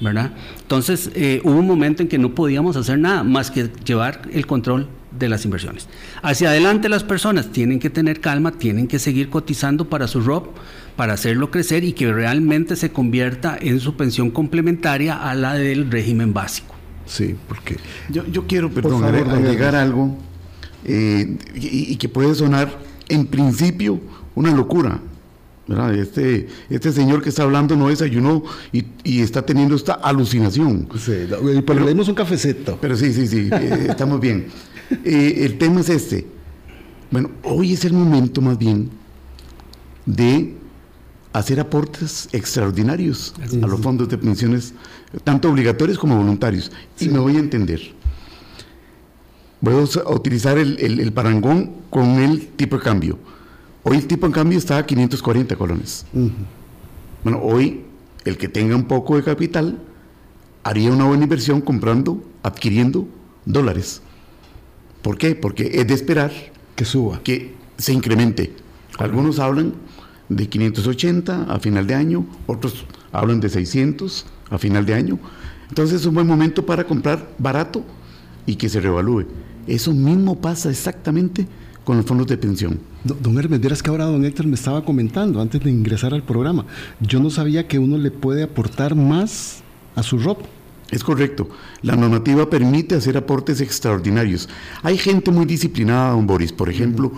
[0.00, 0.32] ¿verdad?
[0.60, 4.46] Entonces eh, hubo un momento en que no podíamos hacer nada más que llevar el
[4.46, 5.88] control de las inversiones.
[6.22, 10.56] Hacia adelante las personas tienen que tener calma, tienen que seguir cotizando para su ROP,
[10.96, 15.90] para hacerlo crecer y que realmente se convierta en su pensión complementaria a la del
[15.90, 16.74] régimen básico.
[17.06, 17.76] Sí, porque...
[18.10, 20.18] Yo, yo quiero, perdón, agregar algo
[20.84, 24.00] eh, y, que puede sonar en principio
[24.34, 25.00] una locura.
[25.94, 28.42] Este, este señor que está hablando no desayunó
[28.72, 30.88] y, y está teniendo esta alucinación.
[30.98, 31.26] Sí,
[31.66, 32.78] pero, le dimos un cafecito.
[32.80, 34.46] Pero sí, sí, sí, eh, estamos bien.
[35.04, 36.26] Eh, el tema es este.
[37.10, 38.90] Bueno, hoy es el momento más bien
[40.06, 40.54] de
[41.32, 44.74] hacer aportes extraordinarios a los fondos de pensiones,
[45.24, 46.70] tanto obligatorios como voluntarios.
[46.98, 47.80] Y me voy a entender.
[49.60, 53.18] Voy a utilizar el, parangón con el tipo de cambio.
[53.82, 56.06] Hoy el tipo de cambio está a 540 colones.
[57.24, 57.82] Bueno, hoy
[58.24, 59.78] el que tenga un poco de capital
[60.62, 63.08] haría una buena inversión comprando, adquiriendo
[63.44, 64.02] dólares.
[65.02, 65.34] ¿Por qué?
[65.34, 66.32] Porque es de esperar
[66.74, 68.52] que suba, que se incremente.
[68.98, 69.74] Algunos hablan
[70.28, 75.18] de 580 a final de año, otros hablan de 600 a final de año.
[75.68, 77.84] Entonces es un buen momento para comprar barato
[78.46, 79.26] y que se revalúe.
[79.66, 81.46] Eso mismo pasa exactamente
[81.84, 82.80] con los fondos de pensión.
[83.04, 86.66] Don Hermes, que ahora don Héctor me estaba comentando antes de ingresar al programa.
[87.00, 89.62] Yo no sabía que uno le puede aportar más
[89.94, 90.42] a su ROP.
[90.90, 91.48] Es correcto.
[91.82, 94.48] La normativa permite hacer aportes extraordinarios.
[94.82, 97.12] Hay gente muy disciplinada, don Boris, por ejemplo,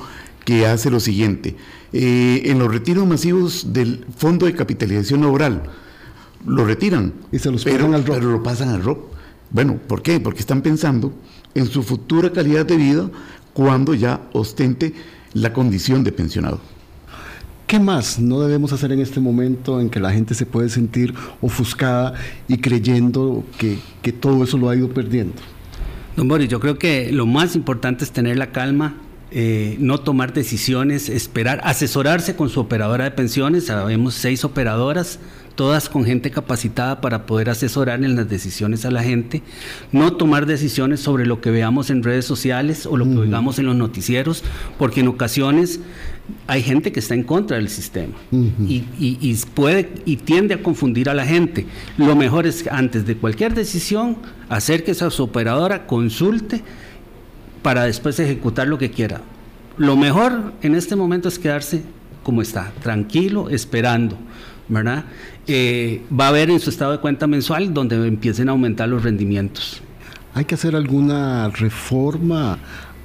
[0.44, 1.56] que hace lo siguiente.
[1.92, 5.62] Eh, en los retiros masivos del Fondo de Capitalización Laboral,
[6.46, 7.12] lo retiran.
[7.30, 8.16] Y se los pero, pasan al ROP.
[8.16, 9.12] Pero lo pasan al ROP.
[9.50, 10.18] Bueno, ¿por qué?
[10.20, 11.12] Porque están pensando
[11.54, 13.11] en su futura calidad de vida
[13.52, 14.94] cuando ya ostente
[15.33, 16.61] la condición de pensionado.
[17.70, 21.14] ¿Qué más no debemos hacer en este momento en que la gente se puede sentir
[21.40, 22.14] ofuscada
[22.48, 25.35] y creyendo que, que todo eso lo ha ido perdiendo?
[26.16, 28.96] Don Boris, yo creo que lo más importante es tener la calma,
[29.30, 33.66] eh, no tomar decisiones, esperar, asesorarse con su operadora de pensiones.
[33.66, 35.20] Sabemos seis operadoras,
[35.54, 39.44] todas con gente capacitada para poder asesorar en las decisiones a la gente.
[39.92, 43.66] No tomar decisiones sobre lo que veamos en redes sociales o lo que oigamos en
[43.66, 44.42] los noticieros,
[44.76, 45.78] porque en ocasiones
[46.46, 50.62] hay gente que está en contra del sistema y, y- y puede y tiende a
[50.62, 51.66] confundir a la gente.
[51.98, 54.16] Lo mejor es antes de cualquier decisión
[54.48, 56.62] acérquese a su operadora, consulte
[57.62, 59.20] para después ejecutar lo que quiera.
[59.76, 61.82] Lo mejor en este momento es quedarse
[62.22, 64.16] como está, tranquilo, esperando,
[64.68, 65.04] ¿verdad?
[65.46, 69.02] Eh, va a ver en su estado de cuenta mensual donde empiecen a aumentar los
[69.02, 69.80] rendimientos.
[70.34, 72.58] ¿Hay que hacer alguna reforma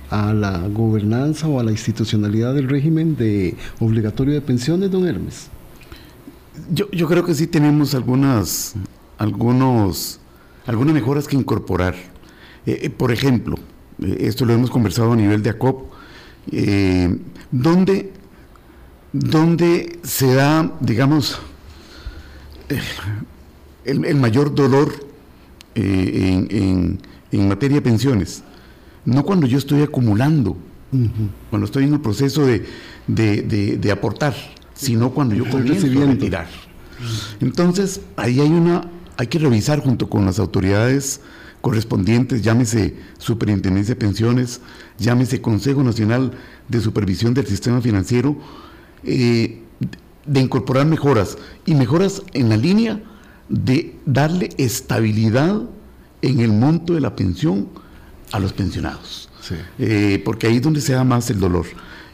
[0.09, 5.47] a la gobernanza o a la institucionalidad del régimen de obligatorio de pensiones, don Hermes?
[6.71, 8.75] Yo, yo creo que sí tenemos algunas,
[9.17, 10.19] algunos,
[10.65, 11.95] algunas mejoras que incorporar.
[12.65, 13.57] Eh, eh, por ejemplo,
[14.01, 15.91] eh, esto lo hemos conversado a nivel de ACOP,
[17.51, 18.11] donde,
[20.03, 21.39] se da, digamos,
[23.85, 24.93] el, mayor dolor
[25.75, 26.99] en, en-
[27.31, 28.43] en materia de pensiones.
[29.05, 30.57] No cuando yo estoy acumulando,
[31.49, 32.65] cuando estoy en el proceso de,
[33.07, 34.33] de- de- de aportar,
[34.73, 36.47] sino cuando yo comienzo a retirar.
[37.41, 41.21] Entonces, ahí hay una, hay que revisar junto con las autoridades
[41.61, 44.61] correspondientes, llámese Superintendencia de Pensiones,
[44.99, 46.31] llámese Consejo Nacional
[46.69, 48.37] de Supervisión del Sistema Financiero,
[49.03, 49.61] eh,
[50.25, 53.01] de incorporar mejoras y mejoras en la línea
[53.49, 55.61] de darle estabilidad
[56.21, 57.67] en el monto de la pensión
[58.31, 59.29] a los pensionados.
[59.41, 59.55] Sí.
[59.79, 61.65] Eh, porque ahí es donde se da más el dolor.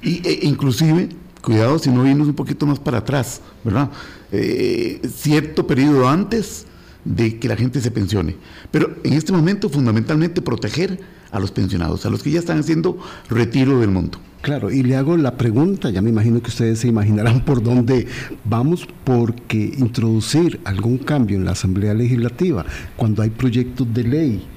[0.01, 1.09] Y, e- inclusive,
[1.41, 3.89] cuidado si no vienes un poquito más para atrás, ¿verdad?
[4.31, 6.65] Eh, cierto periodo antes
[7.05, 8.35] de que la gente se pensione.
[8.69, 10.99] Pero en este momento, fundamentalmente, proteger
[11.31, 12.97] a los pensionados, a los que ya están haciendo
[13.29, 14.19] retiro del mundo.
[14.41, 18.07] Claro, y le hago la pregunta, ya me imagino que ustedes se imaginarán por dónde
[18.43, 24.47] vamos, porque introducir algún cambio en la Asamblea Legislativa, cuando hay proyectos de ley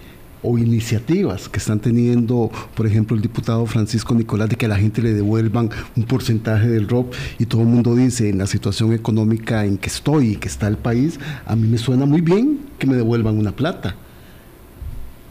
[0.44, 4.76] o iniciativas que están teniendo, por ejemplo, el diputado Francisco Nicolás, de que a la
[4.76, 8.92] gente le devuelvan un porcentaje del ROP y todo el mundo dice, en la situación
[8.92, 12.60] económica en que estoy y que está el país, a mí me suena muy bien
[12.78, 13.96] que me devuelvan una plata.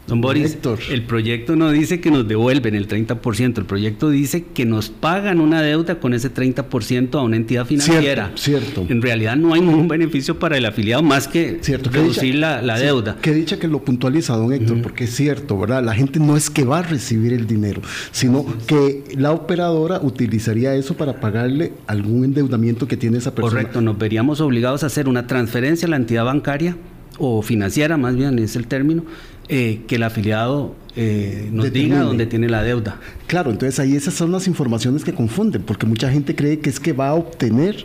[0.06, 0.78] Don Boris, Héctor.
[0.90, 5.40] el proyecto no dice que nos devuelven el 30%, el proyecto dice que nos pagan
[5.40, 8.32] una deuda con ese 30% a una entidad financiera.
[8.34, 8.92] Cierto, cierto.
[8.92, 12.38] En realidad no hay ningún beneficio para el afiliado más que Cierto, que reducir dicha-
[12.38, 13.16] la, la deuda.
[13.22, 15.82] Que dicha que lo puntualiza, don Héctor, porque es cierto, ¿verdad?
[15.82, 17.80] La gente no es que va a recibir el dinero,
[18.12, 23.52] sino que la operadora utilizaría eso para pagarle algún endeudamiento que tiene esa persona.
[23.52, 26.76] Correcto, nos veríamos obligados a hacer una transferencia a la entidad bancaria
[27.18, 29.04] o financiera, más bien es el término,
[29.48, 31.94] eh, que el afiliado eh, nos Determine.
[31.94, 33.00] diga dónde tiene la deuda.
[33.26, 36.80] Claro, entonces ahí esas son las informaciones que confunden, porque mucha gente cree que es
[36.80, 37.84] que va a obtener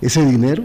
[0.00, 0.64] ese dinero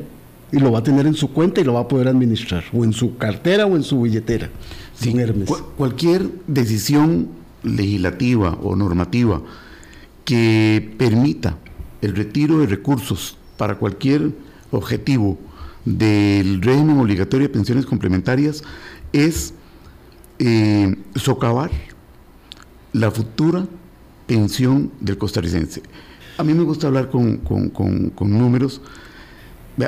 [0.51, 2.83] y lo va a tener en su cuenta y lo va a poder administrar, o
[2.83, 4.49] en su cartera o en su billetera.
[4.95, 5.47] Sí, don Hermes.
[5.49, 7.29] cu- cualquier decisión
[7.63, 9.41] legislativa o normativa
[10.25, 11.57] que permita
[12.01, 14.31] el retiro de recursos para cualquier
[14.71, 15.37] objetivo
[15.85, 18.63] del régimen obligatorio de pensiones complementarias
[19.11, 19.53] es
[20.45, 21.71] eh, socavar
[22.91, 23.65] la futura
[24.27, 25.81] pensión del costarricense.
[26.37, 28.81] A mí me gusta hablar con, con- con- números.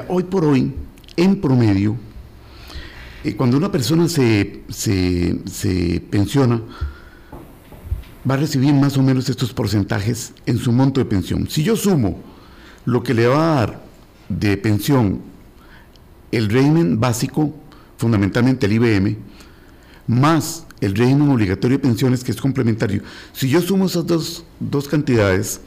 [0.08, 0.74] Hoy por hoy,
[1.18, 1.96] en promedio,
[3.24, 6.62] eh, cuando una persona se, se- se pensiona,
[8.30, 11.48] va a recibir más o menos estos porcentajes en su monto de pensión.
[11.50, 12.20] Si yo sumo
[12.86, 13.86] lo que le va a dar
[14.30, 15.22] de pensión
[16.32, 17.54] el régimen básico,
[17.98, 19.18] fundamentalmente el IBM,
[20.08, 23.02] más el régimen obligatorio de pensiones que es complementario,
[23.34, 25.62] si yo sumo esas dos, dos cantidades,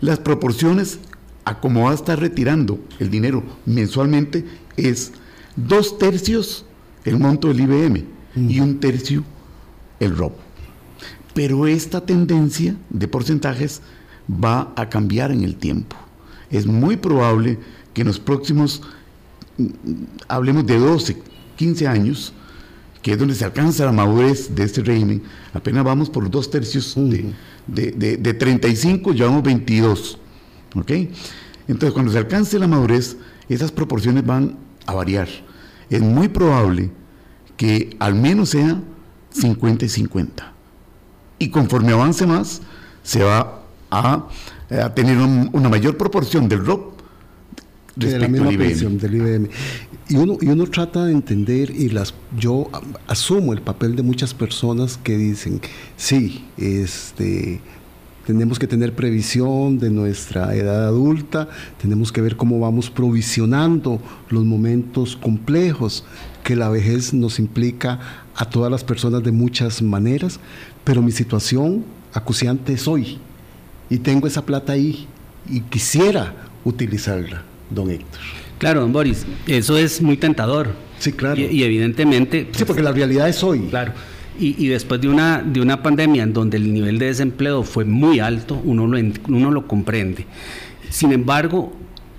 [0.00, 0.98] las proporciones
[1.44, 4.44] a cómo va a estar retirando el dinero mensualmente
[4.76, 5.12] es
[5.56, 6.64] dos tercios
[7.04, 8.04] el monto del IBM
[8.36, 9.24] y un tercio
[10.00, 10.34] el ROP.
[11.34, 13.80] Pero esta tendencia de porcentajes
[14.28, 15.96] va a cambiar en el tiempo.
[16.50, 17.58] Es muy probable
[17.94, 18.82] que en los próximos,
[19.58, 19.66] mm,
[20.28, 21.16] hablemos de 12,
[21.56, 22.32] 15 años,
[23.02, 25.22] que es donde se alcanza la madurez de este régimen,
[25.52, 27.34] apenas vamos por los dos tercios de,
[27.66, 30.18] de, de, 35, llevamos 22.
[30.76, 30.90] ¿Ok?
[31.68, 33.16] Entonces, cuando se alcance la madurez,
[33.48, 35.28] esas proporciones van a variar.
[35.90, 36.90] Es muy probable
[37.56, 38.80] que al menos sea
[39.30, 40.52] 50 y 50.
[41.38, 42.62] Y conforme avance más,
[43.02, 44.28] se va a,
[44.94, 46.64] tener una mayor proporción del
[47.96, 49.48] De la misma pensión del IBM.
[50.08, 52.68] Y uno, y uno trata de entender, y las yo
[53.06, 55.60] asumo el papel de muchas personas que dicen,
[55.96, 57.60] sí, este,
[58.26, 61.48] tenemos que tener previsión de nuestra edad adulta,
[61.80, 66.04] tenemos que ver cómo vamos provisionando los momentos complejos
[66.44, 68.00] que la vejez nos implica
[68.34, 70.40] a todas las personas de muchas maneras,
[70.84, 73.18] pero mi situación acuciante es hoy
[73.90, 75.06] y tengo esa plata ahí
[75.48, 76.34] y quisiera
[76.64, 77.42] utilizarla,
[77.74, 78.20] don Héctor.
[78.58, 80.74] Claro, don Boris, eso es muy tentador.
[80.98, 81.40] Sí, claro.
[81.40, 82.48] Y, evidentemente...
[82.52, 83.66] Sí, porque la realidad es hoy.
[83.70, 83.92] Claro.
[84.38, 88.18] Y, después de una, de una pandemia en donde el nivel de desempleo fue muy
[88.18, 88.98] alto, uno lo,
[89.28, 90.26] uno lo comprende.
[90.90, 91.72] Sin embargo,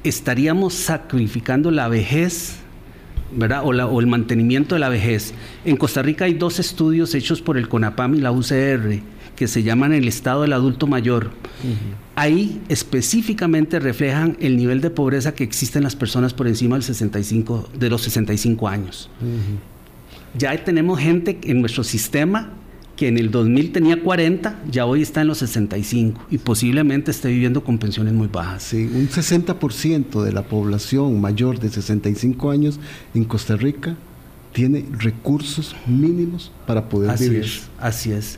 [0.03, 2.57] estaríamos sacrificando la vejez
[3.35, 3.63] ¿verdad?
[3.63, 5.33] O, o, el mantenimiento de la vejez.
[5.65, 9.01] En Costa Rica hay dos estudios hechos por el CONAPAM y la UCR
[9.35, 11.31] que se llaman el estado del adulto mayor.
[12.15, 16.83] Ahí específicamente reflejan el nivel de pobreza que existe en las personas por encima del
[16.83, 19.09] 65, de los 65 años
[20.37, 22.51] ya tenemos gente en nuestro sistema
[22.95, 27.29] que en el 2000 tenía 40, ya hoy está en los 65 y posiblemente esté
[27.29, 28.63] viviendo con pensiones muy bajas.
[28.63, 32.79] Sí, un 60% de la población mayor de 65 años
[33.15, 33.95] en Costa Rica
[34.51, 37.45] tiene recursos mínimos para poder así vivir.
[37.45, 38.37] Es, así es.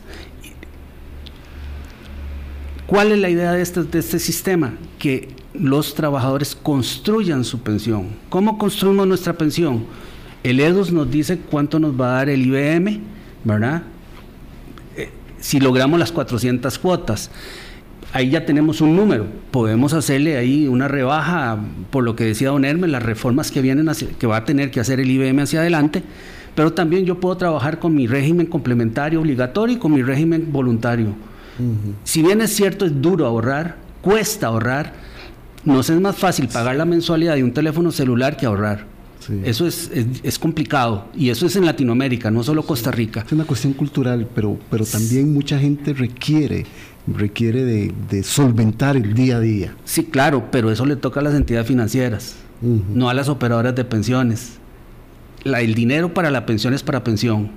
[2.86, 4.74] ¿Cuál es la idea de este, de este sistema?
[5.00, 8.10] Que los trabajadores construyan su pensión.
[8.28, 9.84] ¿Cómo construimos nuestra pensión?
[10.44, 13.00] El EDOS nos dice cuánto nos va a dar el IBM,
[13.42, 13.82] ¿verdad?
[14.96, 15.10] Eh,
[15.40, 17.32] si logramos las 400 cuotas.
[18.12, 21.58] Ahí ya tenemos un número, podemos hacerle ahí una rebaja,
[21.90, 24.78] por lo que decía don Hermes, las reformas que vienen, que va a tener que
[24.78, 26.04] hacer el IBM hacia adelante,
[26.54, 31.16] pero también yo puedo trabajar con mi régimen complementario obligatorio y con mi régimen voluntario.
[32.04, 34.92] Si bien es cierto, es duro ahorrar, cuesta ahorrar,
[35.64, 38.96] nos es más fácil pagar la mensualidad de un teléfono celular que ahorrar.
[39.44, 39.90] Eso es,
[40.22, 43.24] es, complicado y eso es en Latinoamérica, no solo Costa Rica.
[43.26, 46.64] Es una cuestión cultural, pero, pero también mucha gente requiere
[47.06, 49.74] requiere de, solventar el día a día.
[49.84, 53.84] Sí, claro, pero eso le toca a las entidades financieras, no a las operadoras de
[53.84, 54.58] pensiones.
[55.44, 57.50] La, el dinero para la pensión es para pensión.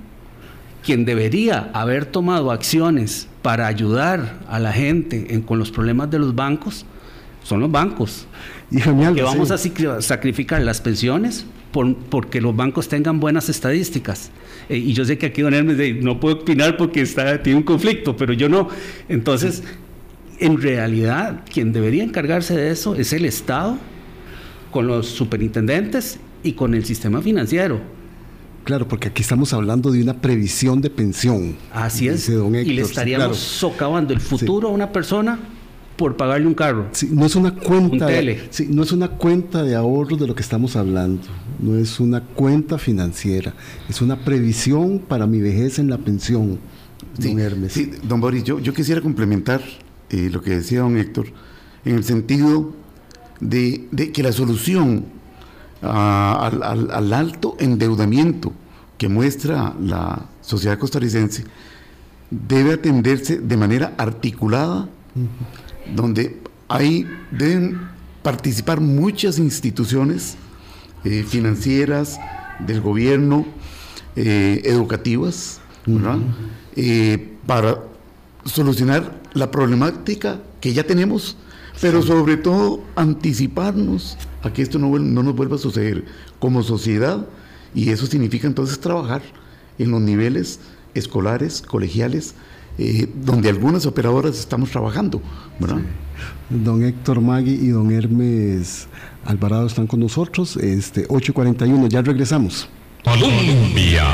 [0.84, 6.34] Quien debería haber tomado acciones para ayudar a la gente con los problemas de los
[6.34, 6.86] bancos
[7.42, 8.26] son los bancos.
[8.70, 9.58] Y genial, que vamos a
[10.00, 14.30] sacrificar las pensiones porque los bancos tengan buenas estadísticas.
[14.68, 17.64] Eh, y yo sé que aquí Don Hermes no puedo opinar porque está, tiene un
[17.64, 18.68] conflicto, pero yo no.
[19.08, 19.62] Entonces,
[20.38, 23.78] en realidad, quien debería encargarse de eso es el Estado,
[24.70, 27.80] con los superintendentes y con el sistema financiero.
[28.64, 31.56] Claro, porque aquí estamos hablando de una previsión de pensión.
[31.72, 32.28] Así es.
[32.28, 35.38] y le estaríamos socavando el futuro a una persona
[36.00, 36.86] por pagarle un carro.
[37.10, 40.74] no es una cuenta, de, no es una cuenta de ahorros de lo que estamos
[40.74, 41.24] hablando,
[41.58, 43.52] no es una cuenta financiera,
[43.86, 46.58] es una previsión para mi vejez en la pensión.
[47.18, 47.74] don Hermes.
[47.74, 49.60] Sí, don Boris, yo, yo quisiera complementar
[50.08, 51.26] eh, lo que decía don Héctor,
[51.84, 52.72] en el sentido
[53.40, 55.04] de, que la solución
[55.82, 58.52] al, al, alto endeudamiento
[58.98, 61.44] que muestra la sociedad costarricense
[62.30, 64.88] debe atenderse de manera articulada
[65.94, 67.80] donde hay, deben
[68.22, 70.36] participar muchas instituciones
[71.04, 72.20] eh, financieras,
[72.66, 73.46] del gobierno,
[74.16, 75.60] eh, educativas,
[76.76, 77.78] eh, para
[78.44, 81.36] solucionar la problemática que ya tenemos,
[81.80, 86.04] pero sobre todo anticiparnos a que esto no, no nos vuelva a suceder
[86.38, 87.26] como sociedad
[87.74, 89.22] y eso significa entonces trabajar
[89.78, 90.60] en los niveles
[90.94, 92.34] escolares, colegiales,
[92.78, 95.22] eh, donde algunas operadoras estamos trabajando.
[95.58, 95.80] ¿verdad?
[96.48, 98.88] Don Héctor Magui y don Hermes
[99.24, 100.56] Alvarado están con nosotros.
[100.56, 102.68] Este, 8.41, ya regresamos.
[103.04, 104.04] Colombia.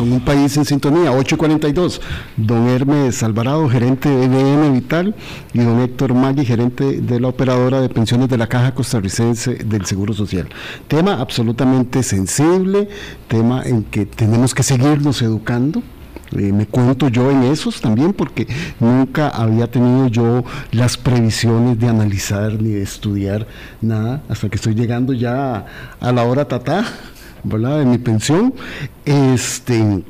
[0.00, 2.00] Con un país en sintonía, 8.42.
[2.38, 5.14] Don Hermes Alvarado, gerente de EBM Vital,
[5.52, 9.84] y don Héctor Magui, gerente de la operadora de pensiones de la Caja Costarricense del
[9.84, 10.48] Seguro Social.
[10.88, 12.88] Tema absolutamente sensible,
[13.28, 15.82] tema en que tenemos que seguirnos educando
[16.32, 18.46] eh, me cuento yo en esos también porque
[18.78, 23.48] nunca había tenido yo las previsiones de analizar ni de estudiar
[23.80, 25.66] nada hasta que estoy llegando ya
[25.98, 26.84] a la hora tatá
[27.42, 28.54] De mi pensión.
[29.04, 30.02] Este,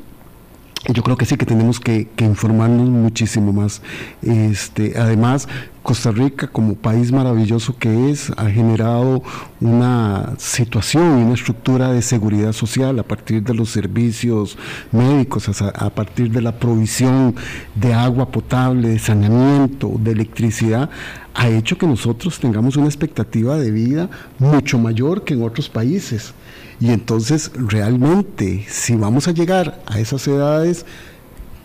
[0.88, 3.82] yo creo que sí que tenemos que, informarnos muchísimo más.
[4.22, 5.46] Este, además,
[5.82, 9.22] Costa Rica, como país maravilloso que es, ha generado
[9.60, 14.56] una situación y una estructura de seguridad social a partir de los servicios
[14.90, 17.34] médicos, a partir de la provisión
[17.74, 20.88] de agua potable, de saneamiento, de electricidad,
[21.34, 24.08] ha hecho que nosotros tengamos una expectativa de vida
[24.38, 26.34] mucho mayor que en otros países.
[26.80, 30.86] Y entonces realmente si vamos a llegar a esas edades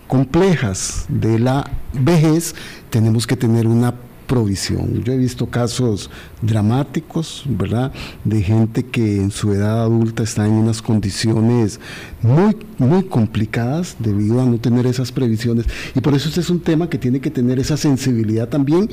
[0.08, 2.54] complejas de la vejez,
[2.90, 3.96] tenemos que tener una
[4.28, 5.04] provisión.
[5.04, 6.10] Yo he visto casos
[6.42, 7.94] dramáticos, ¿verdad?
[8.24, 11.80] De gente que en su edad adulta está en unas condiciones
[12.22, 15.66] muy, muy complicadas debido a no tener esas previsiones.
[15.96, 18.90] Y por eso este es un tema que tiene que tener esa sensibilidad también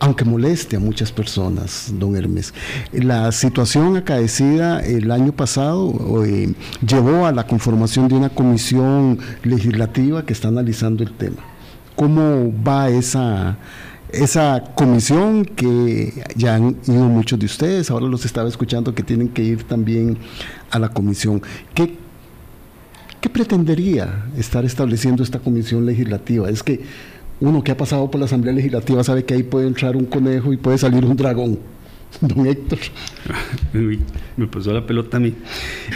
[0.00, 2.54] aunque moleste a muchas personas, don Hermes.
[2.92, 6.54] La situación acaecida el año pasado eh,
[6.86, 11.38] llevó a la conformación de una comisión legislativa que está analizando el tema.
[11.96, 13.58] ¿Cómo va esa,
[14.12, 17.90] esa comisión que ya han ido muchos de ustedes?
[17.90, 20.16] Ahora los estaba escuchando que tienen que ir también
[20.70, 21.42] a la comisión.
[21.74, 21.96] ¿Qué,
[23.20, 26.48] qué pretendería estar estableciendo esta comisión legislativa?
[26.48, 26.82] Es que
[27.40, 30.52] uno que ha pasado por la Asamblea Legislativa sabe que ahí puede entrar un conejo
[30.52, 31.58] y puede salir un dragón.
[32.20, 32.78] Don Héctor.
[34.36, 35.34] Me pasó la pelota a mí.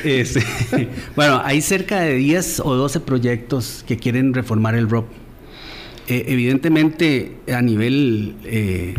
[0.04, 0.42] Este,
[1.16, 5.06] bueno, hay cerca de 10 o 12 proyectos que quieren reformar el ROP.
[6.08, 8.94] Eh, evidentemente, a nivel eh,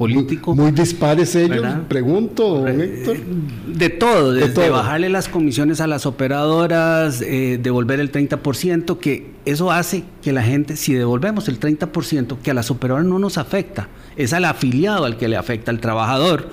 [0.00, 0.54] político.
[0.56, 3.18] Muy, dispares ellos, pregunto, Héctor.
[3.66, 9.70] De todo, desde bajarle las comisiones a las operadoras, eh, devolver el 30%, que eso
[9.70, 13.88] hace que la gente, si devolvemos el 30%, que a las operadoras no nos afecta,
[14.16, 16.48] es al afiliado al que le afecta, al trabajador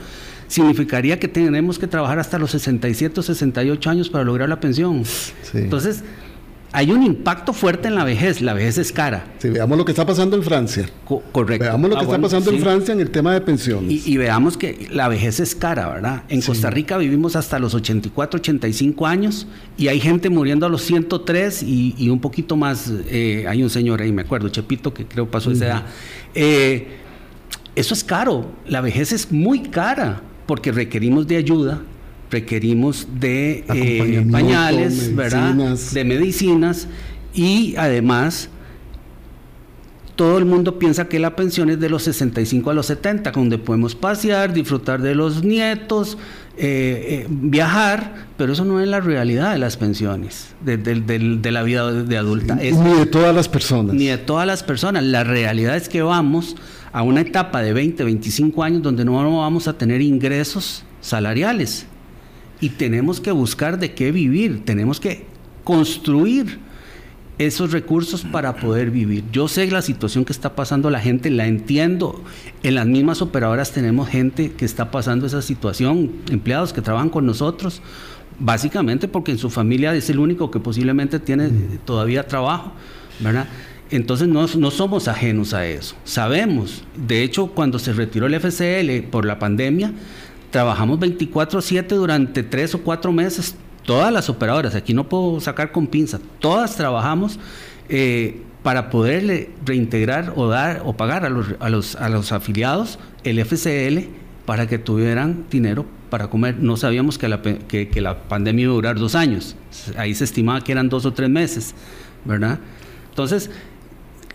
[0.49, 5.03] significaría que tenemos que trabajar hasta los 67 o 68 años para lograr la pensión.
[5.53, 6.03] Entonces,
[6.77, 8.39] hay un impacto fuerte en la vejez.
[8.39, 9.25] La vejez es cara.
[9.39, 10.87] Sí, veamos lo que está pasando en Francia.
[11.31, 11.63] correcto.
[11.63, 14.05] Veamos lo que ah, está pasando en Francia en el tema de pensiones.
[14.05, 16.21] Y, veamos que la vejez es cara, ¿verdad?
[16.29, 20.83] En Costa Rica vivimos hasta los 84, 85 años y hay gente muriendo a los
[20.83, 22.93] 103 y, un poquito más.
[23.09, 25.83] Eh, hay un señor ahí, me acuerdo, Chepito, que creo pasó esa edad.
[26.35, 26.89] Eh,
[27.73, 28.51] eso es caro.
[28.67, 31.81] La vejez es muy cara porque requerimos de ayuda
[32.29, 35.55] requerimos de eh, pañales, ¿verdad?
[35.93, 36.87] De medicinas
[37.33, 38.49] y además
[40.15, 43.59] todo el mundo piensa que la pensión es de los 65 a los 70, donde
[43.59, 46.17] podemos pasear, disfrutar de los nietos,
[46.57, 51.91] eh, eh, viajar, pero eso no es la realidad de las pensiones, de, la vida
[51.91, 52.55] de adulta.
[52.55, 53.93] ni de todas las personas.
[53.93, 55.03] Ni de todas las personas.
[55.03, 56.55] La realidad es que vamos
[56.91, 61.85] a una etapa de 20, 25 años donde no vamos a tener ingresos salariales
[62.59, 65.25] y tenemos que buscar de qué vivir, tenemos que
[65.63, 66.59] construir
[67.37, 69.23] esos recursos para poder vivir.
[69.31, 72.23] Yo sé la situación que está pasando la gente, la entiendo.
[72.63, 77.25] En las mismas operadoras tenemos gente que está pasando esa situación, empleados que trabajan con
[77.25, 77.81] nosotros,
[78.39, 81.49] básicamente porque en su familia es el único que posiblemente tiene
[81.85, 82.71] todavía trabajo,
[83.19, 83.47] ¿verdad?
[83.89, 86.83] Entonces no, no, somos ajenos a eso, sabemos.
[87.07, 89.93] De hecho, cuando se retiró el FCL por la pandemia,
[90.51, 95.87] trabajamos 24/7 durante tres o cuatro meses, todas las operadoras, aquí no puedo sacar con
[95.87, 97.39] pinza, todas trabajamos
[97.89, 102.99] eh, para poderle reintegrar o dar o pagar a los, a los, a los afiliados
[103.23, 104.09] el FCL
[104.45, 106.57] para que tuvieran dinero para comer.
[106.59, 109.55] No sabíamos que la, que, que la pandemia iba a durar dos años,
[109.97, 111.75] ahí se estimaba que eran dos o tres meses,
[112.25, 112.59] ¿verdad?
[113.09, 113.49] Entonces,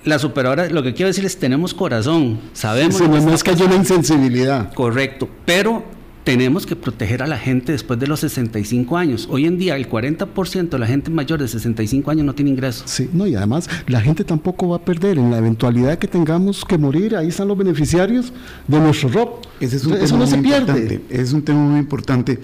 [0.05, 2.97] las operadoras, lo que quiero decirles, tenemos corazón, sabemos...
[2.97, 4.73] Sí, no es que haya una insensibilidad.
[4.75, 5.85] Correcto, pero
[6.25, 9.29] tenemos que proteger a la gente después de los 65 años.
[9.31, 12.89] Hoy en día el 40% de la gente mayor de 65 años no tiene ingresos.
[12.91, 16.65] Sí, no, y además la gente tampoco va a perder en la eventualidad que tengamos
[16.65, 18.33] que morir, ahí están los beneficiarios
[18.69, 19.47] de nuestro ROP.
[19.61, 21.03] Ese es un Eso no se pierde.
[21.11, 22.39] Es un tema muy importante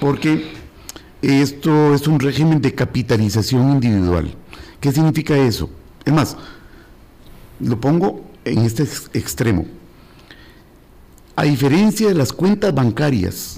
[0.00, 0.50] porque
[1.22, 4.34] esto es un régimen de capitalización individual.
[4.80, 5.70] ¿Qué significa eso?
[6.04, 6.36] Es más,
[7.60, 9.66] lo pongo en este extremo
[11.34, 13.56] a diferencia de las cuentas bancarias,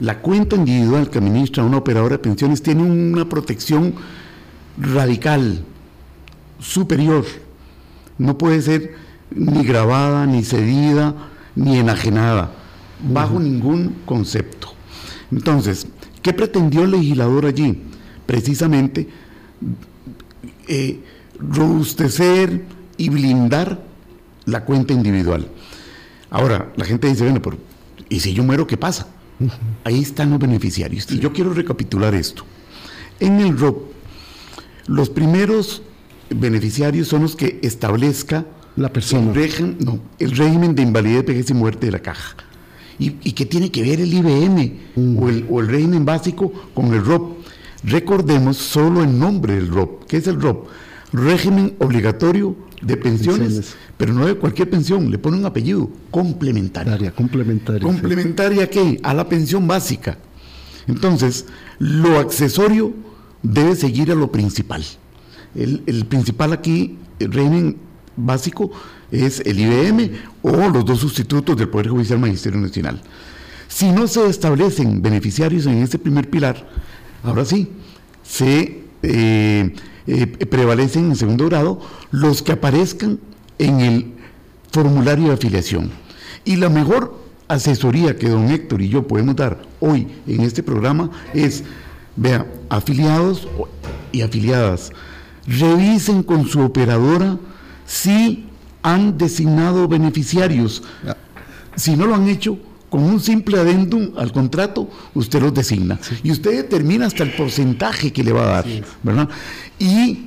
[0.00, 3.94] la cuenta individual que administra una operadora de pensiones tiene una protección
[4.78, 5.64] radical,
[6.58, 7.24] superior.
[8.18, 8.94] No puede ser
[9.30, 11.14] ni grabada, ni cedida,
[11.54, 12.52] ni enajenada,
[13.12, 14.68] bajo ningún concepto.
[15.30, 15.86] Entonces,
[16.22, 17.82] ¿qué pretendió el legislador allí?
[18.26, 19.08] Precisamente
[20.68, 21.00] eh,
[21.38, 22.64] robustecer
[22.96, 23.82] y blindar
[24.46, 25.48] la cuenta individual.
[26.34, 27.58] Ahora, la gente dice, bueno, pero
[28.08, 29.06] ¿y si yo muero, qué pasa?
[29.84, 31.06] Ahí están los beneficiarios.
[31.12, 32.42] Y yo quiero recapitular esto.
[33.20, 33.92] En el ROP,
[34.88, 35.82] los primeros
[36.30, 39.28] beneficiarios son los que establezca La persona.
[39.28, 42.34] el, régimen, no, el régimen de invalidez, vejez y muerte de la caja.
[42.98, 46.92] ¿Y, y qué tiene que ver el IBM o, el, o el régimen básico con
[46.92, 47.44] el ROP?
[47.84, 50.04] Recordemos solo el nombre del ROP.
[50.06, 50.66] ¿Qué es el ROP?
[51.14, 53.76] Régimen obligatorio de pensiones, Pensiones.
[53.96, 57.12] pero no de cualquier pensión, le pone un apellido complementaria.
[57.14, 58.98] ¿Complementaria a qué?
[59.02, 60.18] A la pensión básica.
[60.88, 61.46] Entonces,
[61.78, 62.92] lo accesorio
[63.44, 64.84] debe seguir a lo principal.
[65.54, 67.76] El, el principal aquí, el régimen
[68.16, 68.72] básico,
[69.12, 70.10] es el IBM
[70.42, 73.00] o los dos sustitutos del Poder Judicial Magisterio Nacional.
[73.68, 76.68] Si no se establecen beneficiarios en este primer pilar,
[77.22, 77.68] ahora sí,
[78.24, 79.74] se eh,
[80.06, 81.80] eh, prevalecen en segundo grado
[82.10, 83.18] los que aparezcan
[83.58, 84.12] en el
[84.70, 85.90] formulario de afiliación.
[86.44, 91.10] Y la mejor asesoría que don Héctor y yo podemos dar hoy en este programa
[91.32, 91.64] es,
[92.16, 93.48] vea, afiliados
[94.12, 94.90] y afiliadas,
[95.46, 97.38] revisen con su operadora
[97.86, 98.46] si
[98.82, 100.82] han designado beneficiarios.
[101.76, 102.58] Si no lo han hecho,
[102.94, 105.98] con un simple adendum al contrato, usted los designa.
[106.22, 108.66] Y usted determina hasta el porcentaje que le va a dar,
[109.02, 109.28] ¿verdad?
[109.80, 110.26] Y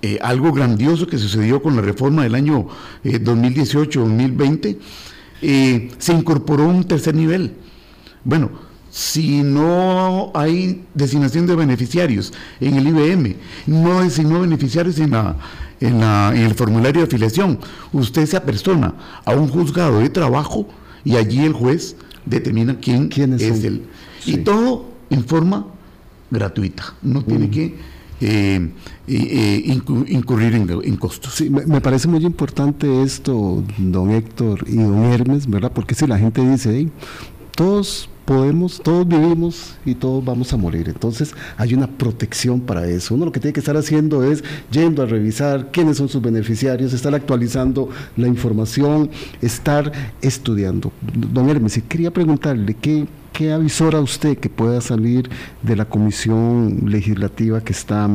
[0.00, 2.68] eh, algo grandioso que sucedió con la reforma del año
[3.04, 4.78] eh, 2018-2020,
[5.42, 7.52] eh, se incorporó un tercer nivel.
[8.24, 8.50] Bueno,
[8.90, 13.36] si no hay designación de beneficiarios en el IBM,
[13.66, 15.36] no designó beneficiarios en, la,
[15.80, 17.58] en, la- en el formulario de afiliación,
[17.92, 18.94] usted se apersona
[19.26, 20.66] a un juzgado de trabajo
[21.04, 21.96] y allí el juez
[22.26, 23.82] determina quién ¿Quiénes es el.
[24.20, 24.34] Sí.
[24.34, 25.66] Y todo en forma
[26.30, 27.50] gratuita, no tiene Mm.
[27.50, 27.74] que
[28.22, 28.70] eh,
[29.08, 31.34] eh, incu- incurrir en, en costos.
[31.34, 35.72] Sí, me, me parece muy importante esto, don Héctor y don Hermes, ¿verdad?
[35.74, 36.90] Porque si la gente dice, "Ey,
[37.56, 40.88] todos podemos, todos vivimos y todos vamos a morir.
[40.88, 43.16] Entonces hay una protección para eso.
[43.16, 46.92] Uno lo que tiene que estar haciendo es yendo a revisar quiénes son sus beneficiarios,
[46.92, 49.10] estar actualizando la información,
[49.42, 49.90] estar
[50.22, 50.92] estudiando.
[51.12, 55.28] Don Hermes, quería preguntarle, ¿qué, qué avisora usted que pueda salir
[55.62, 58.08] de la comisión legislativa que está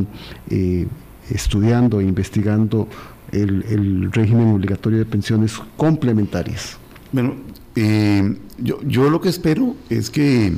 [0.50, 0.88] eh,
[1.30, 2.88] estudiando e investigando
[3.34, 6.78] el, el régimen obligatorio de pensiones complementarias?
[7.12, 7.36] Bueno,
[7.76, 10.54] eh, yo, yo lo que espero es que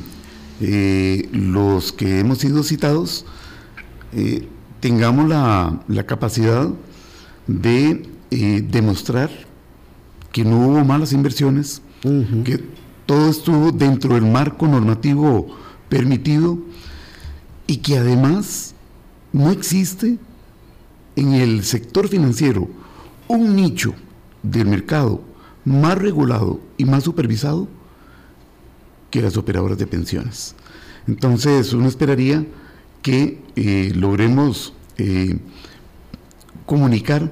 [0.62, 3.26] eh, los que hemos sido citados
[4.14, 4.48] eh,
[4.80, 6.70] tengamos la, la capacidad
[7.48, 9.30] de demostrar
[10.34, 11.82] que no hubo malas inversiones,
[12.44, 12.62] que
[13.06, 15.48] todo estuvo dentro del marco normativo
[15.88, 16.60] permitido
[17.68, 18.76] y que además
[19.32, 20.18] no existe
[21.16, 22.68] en el sector financiero
[23.30, 23.94] un nicho
[24.44, 25.22] del mercado
[25.64, 27.68] más regulado y más supervisado
[29.12, 30.56] que las operadoras de pensiones.
[31.08, 32.46] Entonces, uno esperaría
[33.02, 35.38] que eh, logremos eh,
[36.66, 37.32] comunicar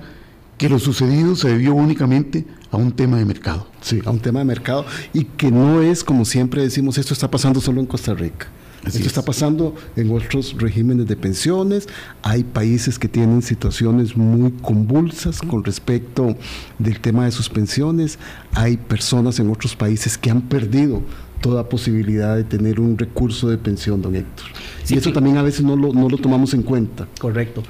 [0.57, 3.67] que lo sucedido se debió únicamente a un tema de mercado.
[3.81, 7.29] Sí, a un tema de mercado y que no es como siempre decimos, esto está
[7.29, 8.47] pasando solo en Costa Rica.
[8.85, 9.07] Así esto es.
[9.07, 11.87] está pasando en otros regímenes de pensiones.
[12.21, 16.35] Hay países que tienen situaciones muy convulsas con respecto
[16.77, 18.19] del tema de sus pensiones.
[18.53, 21.01] Hay personas en otros países que han perdido
[21.41, 24.47] toda posibilidad de tener un recurso de pensión, don Héctor.
[24.83, 25.13] Sí, y eso sí.
[25.13, 27.07] también a veces no lo, no lo tomamos en cuenta.
[27.19, 27.63] Correcto.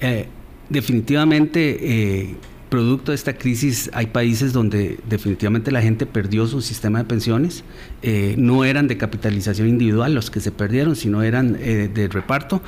[0.00, 0.26] Eh,
[0.68, 2.36] definitivamente, eh,
[2.72, 7.64] producto de esta crisis, hay países donde definitivamente la gente perdió su sistema de pensiones.
[8.02, 12.62] Eh, no eran de capitalización individual los que se perdieron, sino eran eh, de reparto,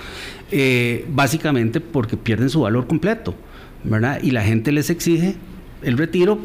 [0.53, 3.35] eh, básicamente porque pierden su valor completo,
[3.83, 4.21] ¿verdad?
[4.23, 5.37] Y la gente les exige
[5.83, 6.39] el retiro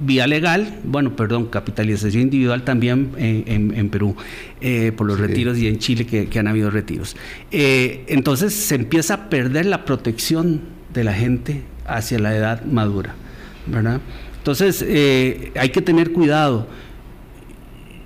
[0.00, 4.14] vía legal, bueno, perdón, capitalización individual también en, en- en Perú,
[4.60, 5.22] eh, por los Sí.
[5.22, 7.16] retiros y en Chile que, que han habido retiros.
[7.50, 10.60] Eh, entonces se empieza a perder la protección
[10.94, 13.14] de la gente hacia la edad madura,
[13.66, 14.00] ¿verdad?
[14.38, 16.66] Entonces eh, hay que tener cuidado.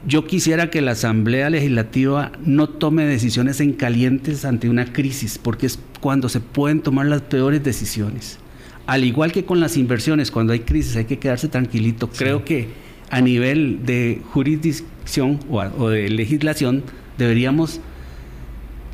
[0.07, 5.67] Yo quisiera que la Asamblea Legislativa no tome decisiones en calientes ante una crisis, porque
[5.67, 8.39] es cuando se pueden tomar las peores decisiones.
[8.87, 12.09] Al igual que con las inversiones, cuando hay crisis hay que quedarse tranquilito.
[12.11, 12.69] Creo que
[13.11, 16.83] a nivel de jurisdicción o, a- o de legislación
[17.17, 17.81] deberíamos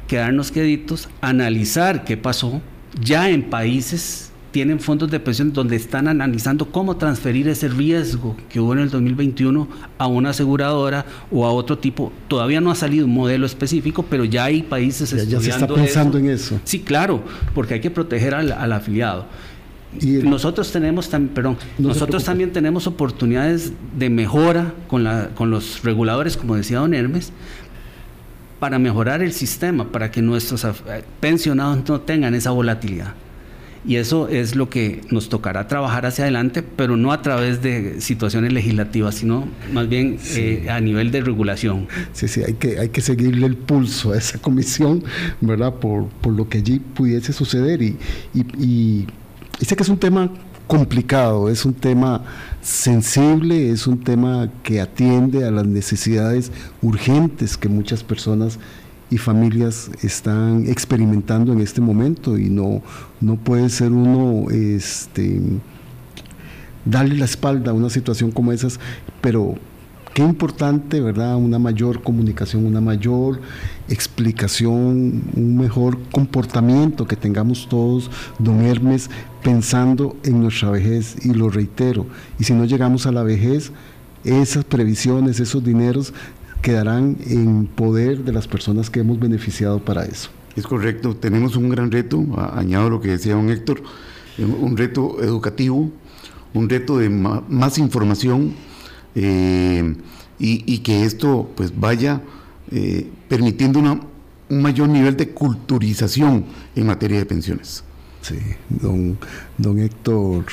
[0.08, 2.60] quedarnos queditos, analizar qué pasó.
[3.00, 8.58] Ya en países tienen fondos de pensión donde están analizando cómo transferir ese riesgo que
[8.58, 12.12] hubo en el 2021 a una aseguradora o a otro tipo.
[12.26, 15.50] Todavía no ha salido un modelo específico, pero ya hay países Ya, ya se está
[15.66, 16.26] estudiando pensando eso.
[16.26, 16.60] en eso.
[16.64, 17.22] Sí, claro,
[17.54, 19.26] porque hay que proteger al, al afiliado.
[20.00, 25.84] y nosotros tenemos también, perdón, nosotros también tenemos oportunidades de mejora con, la, con los
[25.84, 27.30] reguladores, como decía don Hermes,
[28.58, 30.66] para mejorar el sistema, para que nuestros
[31.20, 33.14] pensionados no tengan esa volatilidad.
[33.86, 38.00] Y eso es lo que nos tocará trabajar hacia adelante, pero no a través de
[38.00, 41.86] situaciones legislativas, sino más bien eh, a nivel de regulación.
[42.12, 45.04] Sí, sí, hay que, hay que seguirle el pulso a esa comisión,
[45.40, 45.74] ¿verdad?
[45.74, 47.82] Por, por lo que allí pudiese suceder.
[47.82, 47.96] Y,
[48.34, 49.06] y, y,
[49.60, 50.30] y sé que es un tema
[50.66, 52.22] complicado, es un tema
[52.62, 56.52] sensible, es un tema que atiende a las necesidades
[56.82, 58.58] urgentes que muchas personas
[59.10, 62.82] y familias están experimentando en este momento y no,
[63.20, 65.40] no puede ser uno este,
[66.84, 68.78] darle la espalda a una situación como esas,
[69.20, 69.56] pero
[70.14, 71.36] qué importante, ¿verdad?
[71.36, 73.40] Una mayor comunicación, una mayor
[73.88, 79.10] explicación, un mejor comportamiento que tengamos todos, don Hermes,
[79.42, 82.06] pensando en nuestra vejez, y lo reitero,
[82.38, 83.72] y si no llegamos a la vejez,
[84.24, 86.12] esas previsiones, esos dineros
[86.62, 90.30] quedarán en poder de las personas que hemos beneficiado para eso.
[90.56, 93.82] Es correcto, tenemos un gran reto, añado lo que decía don Héctor,
[94.38, 95.90] un reto educativo,
[96.54, 98.54] un reto de más información
[99.14, 99.94] eh,
[100.38, 102.22] y, que esto pues vaya
[102.70, 104.00] eh, permitiendo una,
[104.48, 106.44] un mayor nivel de culturización
[106.74, 107.84] en materia de pensiones.
[108.20, 108.36] Sí,
[108.68, 109.16] don,
[109.56, 110.44] don Héctor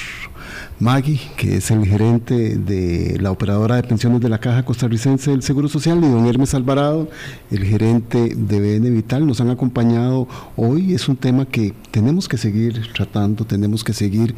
[0.79, 5.41] Magui, que es el gerente de la operadora de pensiones de la Caja Costarricense del
[5.41, 7.09] Seguro Social, y don Hermes Alvarado,
[7.51, 10.93] el gerente de BN Vital, nos han acompañado hoy.
[10.93, 14.35] Es un tema que tenemos que seguir tratando, tenemos que seguir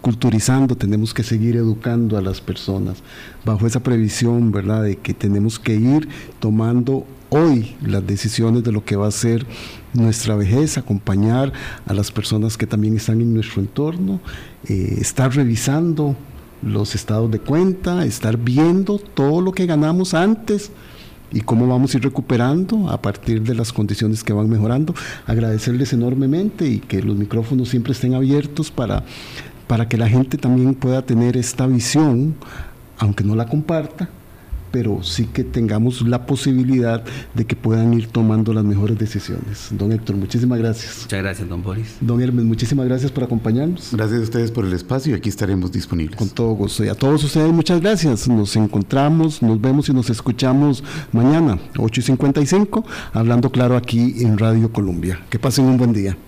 [0.00, 3.02] culturizando, tenemos que seguir educando a las personas
[3.44, 6.08] bajo esa previsión, ¿verdad?, de que tenemos que ir
[6.38, 9.46] tomando hoy las decisiones de lo que va a ser
[9.96, 11.52] nuestra vejez, acompañar
[11.86, 14.20] a las personas que también están en nuestro entorno,
[14.68, 16.16] eh, estar revisando
[16.62, 20.70] los estados de cuenta, estar viendo todo lo que ganamos antes
[21.32, 24.94] y cómo vamos a ir recuperando a partir de las condiciones que van mejorando.
[25.26, 29.04] Agradecerles enormemente y que los micrófonos siempre estén abiertos para,
[29.66, 32.34] para que la gente también pueda tener esta visión,
[32.98, 34.08] aunque no la comparta,
[34.76, 37.02] pero sí que tengamos la posibilidad
[37.32, 39.68] de que puedan ir tomando las mejores decisiones.
[39.70, 40.98] Don Héctor, muchísimas gracias.
[41.04, 41.96] Muchas gracias, don Boris.
[42.02, 43.88] Don Hermes, muchísimas gracias por acompañarnos.
[43.92, 46.18] Gracias a ustedes por el espacio y aquí estaremos disponibles.
[46.18, 46.84] Con todo gusto.
[46.84, 48.28] Y a todos ustedes, muchas gracias.
[48.28, 54.36] Nos encontramos, nos vemos y nos escuchamos mañana, 8 y 55, hablando claro aquí en
[54.36, 55.20] Radio Colombia.
[55.30, 56.18] Que pasen un buen día.